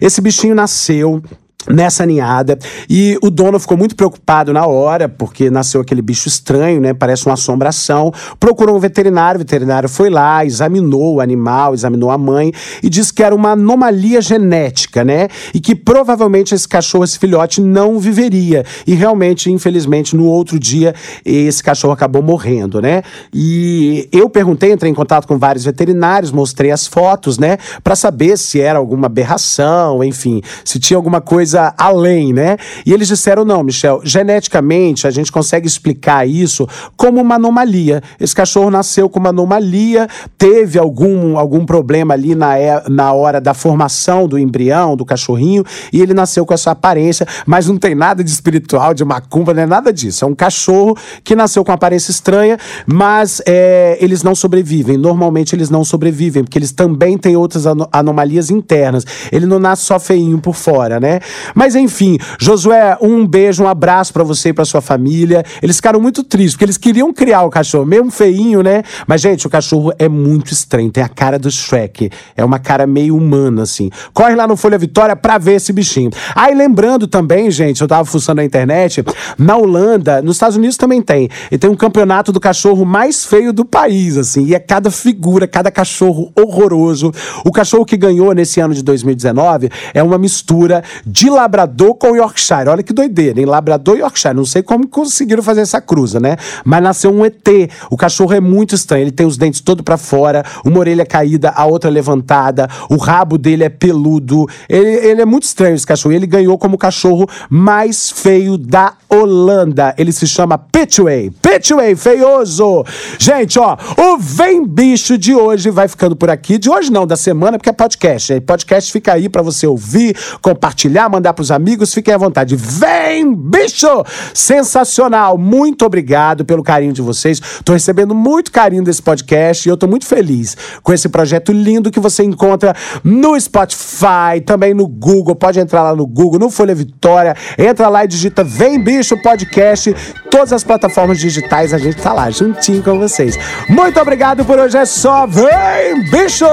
Esse 0.00 0.20
bichinho 0.20 0.54
nasceu 0.54 1.22
nessa 1.66 2.06
ninhada. 2.06 2.58
E 2.88 3.18
o 3.22 3.30
dono 3.30 3.58
ficou 3.58 3.76
muito 3.76 3.96
preocupado 3.96 4.52
na 4.52 4.66
hora, 4.66 5.08
porque 5.08 5.50
nasceu 5.50 5.80
aquele 5.80 6.00
bicho 6.00 6.28
estranho, 6.28 6.80
né? 6.80 6.94
Parece 6.94 7.26
uma 7.26 7.34
assombração. 7.34 8.12
Procurou 8.38 8.76
um 8.76 8.78
veterinário, 8.78 9.38
o 9.38 9.40
veterinário 9.40 9.88
foi 9.88 10.08
lá, 10.08 10.44
examinou 10.44 11.16
o 11.16 11.20
animal, 11.20 11.74
examinou 11.74 12.10
a 12.10 12.18
mãe 12.18 12.52
e 12.82 12.88
disse 12.88 13.12
que 13.12 13.22
era 13.22 13.34
uma 13.34 13.52
anomalia 13.52 14.20
genética, 14.20 15.04
né? 15.04 15.28
E 15.52 15.60
que 15.60 15.74
provavelmente 15.74 16.54
esse 16.54 16.66
cachorro, 16.66 17.04
esse 17.04 17.18
filhote, 17.18 17.60
não 17.60 17.98
viveria. 17.98 18.64
E 18.86 18.94
realmente, 18.94 19.50
infelizmente, 19.50 20.16
no 20.16 20.24
outro 20.24 20.58
dia, 20.58 20.94
esse 21.24 21.62
cachorro 21.62 21.92
acabou 21.92 22.22
morrendo, 22.22 22.80
né? 22.80 23.02
E 23.34 24.08
eu 24.12 24.30
perguntei, 24.30 24.72
entrei 24.72 24.90
em 24.90 24.94
contato 24.94 25.26
com 25.26 25.36
vários 25.38 25.64
veterinários, 25.64 26.30
mostrei 26.30 26.70
as 26.70 26.86
fotos, 26.86 27.36
né? 27.36 27.58
Para 27.82 27.96
saber 27.96 28.38
se 28.38 28.60
era 28.60 28.78
alguma 28.78 29.06
aberração, 29.06 30.02
enfim, 30.04 30.40
se 30.64 30.78
tinha 30.78 30.96
alguma 30.96 31.20
coisa 31.20 31.47
coisa 31.48 31.72
além, 31.78 32.32
né? 32.32 32.56
E 32.84 32.92
eles 32.92 33.08
disseram: 33.08 33.44
não, 33.44 33.62
Michel, 33.62 34.00
geneticamente 34.04 35.06
a 35.06 35.10
gente 35.10 35.32
consegue 35.32 35.66
explicar 35.66 36.28
isso 36.28 36.68
como 36.96 37.20
uma 37.20 37.36
anomalia. 37.36 38.02
Esse 38.20 38.34
cachorro 38.34 38.70
nasceu 38.70 39.08
com 39.08 39.18
uma 39.18 39.30
anomalia, 39.30 40.06
teve 40.36 40.78
algum, 40.78 41.38
algum 41.38 41.64
problema 41.64 42.12
ali 42.14 42.34
na, 42.34 42.54
na 42.88 43.12
hora 43.12 43.40
da 43.40 43.54
formação 43.54 44.28
do 44.28 44.38
embrião, 44.38 44.96
do 44.96 45.04
cachorrinho, 45.04 45.64
e 45.92 46.02
ele 46.02 46.12
nasceu 46.12 46.44
com 46.44 46.52
essa 46.52 46.70
aparência, 46.70 47.26
mas 47.46 47.66
não 47.66 47.78
tem 47.78 47.94
nada 47.94 48.22
de 48.22 48.30
espiritual, 48.30 48.92
de 48.92 49.04
macumba, 49.04 49.54
não 49.54 49.62
é 49.62 49.66
nada 49.66 49.92
disso. 49.92 50.24
É 50.24 50.28
um 50.28 50.34
cachorro 50.34 50.96
que 51.24 51.34
nasceu 51.34 51.64
com 51.64 51.72
aparência 51.72 52.10
estranha, 52.10 52.58
mas 52.86 53.40
é, 53.46 53.96
eles 54.00 54.22
não 54.22 54.34
sobrevivem. 54.34 54.98
Normalmente 54.98 55.54
eles 55.54 55.70
não 55.70 55.84
sobrevivem, 55.84 56.44
porque 56.44 56.58
eles 56.58 56.72
também 56.72 57.16
têm 57.16 57.36
outras 57.36 57.64
anomalias 57.92 58.50
internas. 58.50 59.04
Ele 59.32 59.46
não 59.46 59.58
nasce 59.58 59.84
só 59.84 59.98
feinho 59.98 60.38
por 60.38 60.54
fora, 60.54 60.98
né? 61.00 61.20
Mas 61.54 61.74
enfim, 61.74 62.18
Josué, 62.38 62.96
um 63.00 63.26
beijo, 63.26 63.62
um 63.62 63.68
abraço 63.68 64.12
para 64.12 64.24
você 64.24 64.50
e 64.50 64.52
para 64.52 64.64
sua 64.64 64.80
família. 64.80 65.44
Eles 65.62 65.76
ficaram 65.76 66.00
muito 66.00 66.22
tristes, 66.22 66.54
porque 66.54 66.64
eles 66.64 66.76
queriam 66.76 67.12
criar 67.12 67.42
o 67.42 67.50
cachorro, 67.50 67.84
mesmo 67.86 68.10
feinho, 68.10 68.62
né? 68.62 68.82
Mas, 69.06 69.20
gente, 69.20 69.46
o 69.46 69.50
cachorro 69.50 69.92
é 69.98 70.08
muito 70.08 70.52
estranho, 70.52 70.90
tem 70.90 71.02
a 71.02 71.08
cara 71.08 71.38
do 71.38 71.50
Shrek. 71.50 72.10
É 72.36 72.44
uma 72.44 72.58
cara 72.58 72.86
meio 72.86 73.16
humana, 73.16 73.62
assim. 73.62 73.90
Corre 74.12 74.34
lá 74.34 74.46
no 74.46 74.56
Folha 74.56 74.78
Vitória 74.78 75.14
pra 75.16 75.38
ver 75.38 75.54
esse 75.54 75.72
bichinho. 75.72 76.10
Aí, 76.34 76.54
lembrando 76.54 77.06
também, 77.06 77.50
gente, 77.50 77.80
eu 77.80 77.88
tava 77.88 78.04
fuçando 78.04 78.36
na 78.36 78.44
internet, 78.44 79.04
na 79.36 79.56
Holanda, 79.56 80.22
nos 80.22 80.36
Estados 80.36 80.56
Unidos 80.56 80.76
também 80.76 81.02
tem. 81.02 81.28
E 81.50 81.58
tem 81.58 81.68
um 81.68 81.76
campeonato 81.76 82.32
do 82.32 82.40
cachorro 82.40 82.84
mais 82.84 83.24
feio 83.24 83.52
do 83.52 83.64
país, 83.64 84.16
assim. 84.16 84.46
E 84.46 84.54
é 84.54 84.58
cada 84.58 84.90
figura, 84.90 85.46
cada 85.46 85.70
cachorro 85.70 86.32
horroroso. 86.38 87.12
O 87.44 87.52
cachorro 87.52 87.84
que 87.84 87.96
ganhou 87.96 88.32
nesse 88.32 88.60
ano 88.60 88.74
de 88.74 88.82
2019 88.82 89.70
é 89.94 90.02
uma 90.02 90.18
mistura 90.18 90.82
de 91.06 91.27
Labrador 91.30 91.94
com 91.94 92.16
Yorkshire. 92.16 92.68
Olha 92.68 92.82
que 92.82 92.92
doideira, 92.92 93.40
hein? 93.40 93.46
Labrador 93.46 93.96
e 93.96 94.00
Yorkshire. 94.00 94.34
Não 94.34 94.44
sei 94.44 94.62
como 94.62 94.86
conseguiram 94.86 95.42
fazer 95.42 95.62
essa 95.62 95.80
cruza, 95.80 96.20
né? 96.20 96.36
Mas 96.64 96.82
nasceu 96.82 97.10
um 97.12 97.24
ET. 97.24 97.48
O 97.90 97.96
cachorro 97.96 98.32
é 98.32 98.40
muito 98.40 98.74
estranho. 98.74 99.02
Ele 99.02 99.12
tem 99.12 99.26
os 99.26 99.36
dentes 99.36 99.60
todos 99.60 99.82
para 99.82 99.96
fora, 99.96 100.44
uma 100.64 100.78
orelha 100.78 101.06
caída, 101.06 101.50
a 101.50 101.66
outra 101.66 101.90
levantada, 101.90 102.68
o 102.90 102.96
rabo 102.96 103.38
dele 103.38 103.64
é 103.64 103.68
peludo. 103.68 104.46
Ele, 104.68 104.88
ele 104.88 105.22
é 105.22 105.24
muito 105.24 105.44
estranho, 105.44 105.74
esse 105.74 105.86
cachorro. 105.86 106.14
Ele 106.14 106.26
ganhou 106.26 106.58
como 106.58 106.74
o 106.74 106.78
cachorro 106.78 107.28
mais 107.48 108.10
feio 108.10 108.56
da 108.56 108.94
Holanda. 109.08 109.94
Ele 109.96 110.10
se 110.10 110.26
chama 110.26 110.58
Pitway. 110.58 111.30
Pitway, 111.30 111.94
feioso! 111.94 112.84
Gente, 113.18 113.58
ó, 113.58 113.76
o 113.96 114.18
Vem 114.18 114.66
Bicho 114.66 115.16
de 115.16 115.34
hoje 115.34 115.70
vai 115.70 115.86
ficando 115.86 116.16
por 116.16 116.30
aqui. 116.30 116.58
De 116.58 116.68
hoje 116.68 116.90
não, 116.90 117.06
da 117.06 117.16
semana, 117.16 117.58
porque 117.58 117.70
é 117.70 117.72
podcast. 117.72 118.34
Né? 118.34 118.40
Podcast 118.40 118.90
fica 118.90 119.12
aí 119.12 119.28
para 119.28 119.42
você 119.42 119.66
ouvir, 119.66 120.16
compartilhar, 120.42 121.08
mandar 121.08 121.28
mandar 121.28 121.34
pros 121.34 121.50
amigos, 121.50 121.92
fiquem 121.92 122.14
à 122.14 122.18
vontade. 122.18 122.56
Vem, 122.56 123.34
bicho! 123.34 124.04
Sensacional! 124.32 125.36
Muito 125.36 125.84
obrigado 125.84 126.44
pelo 126.44 126.62
carinho 126.62 126.92
de 126.92 127.02
vocês. 127.02 127.40
Tô 127.64 127.72
recebendo 127.72 128.14
muito 128.14 128.50
carinho 128.50 128.82
desse 128.82 129.02
podcast 129.02 129.68
e 129.68 129.70
eu 129.70 129.76
tô 129.76 129.86
muito 129.86 130.06
feliz 130.06 130.56
com 130.82 130.92
esse 130.92 131.08
projeto 131.08 131.52
lindo 131.52 131.90
que 131.90 132.00
você 132.00 132.22
encontra 132.22 132.74
no 133.04 133.38
Spotify, 133.38 134.40
também 134.44 134.72
no 134.74 134.86
Google. 134.86 135.34
Pode 135.34 135.60
entrar 135.60 135.82
lá 135.82 135.94
no 135.94 136.06
Google, 136.06 136.38
no 136.38 136.50
Folha 136.50 136.74
Vitória. 136.74 137.34
Entra 137.58 137.88
lá 137.88 138.04
e 138.04 138.08
digita 138.08 138.42
Vem 138.42 138.78
Bicho 138.78 138.97
Podcast. 139.16 139.94
Todas 140.30 140.52
as 140.52 140.64
plataformas 140.64 141.18
digitais 141.18 141.72
a 141.72 141.78
gente 141.78 141.96
tá 142.00 142.12
lá, 142.12 142.30
juntinho 142.30 142.82
com 142.82 142.98
vocês. 142.98 143.38
Muito 143.68 143.98
obrigado 144.00 144.44
por 144.44 144.58
hoje, 144.58 144.76
é 144.76 144.84
só. 144.84 145.26
Vem, 145.26 146.02
bicho! 146.10 146.44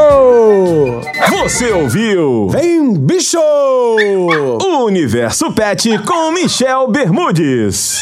Você 1.30 1.72
ouviu? 1.72 2.50
Vem, 2.50 2.94
bicho! 2.94 3.40
O 3.40 4.86
Universo 4.86 5.52
Pet 5.54 5.98
com 6.00 6.32
Michel 6.32 6.88
Bermudes. 6.88 8.02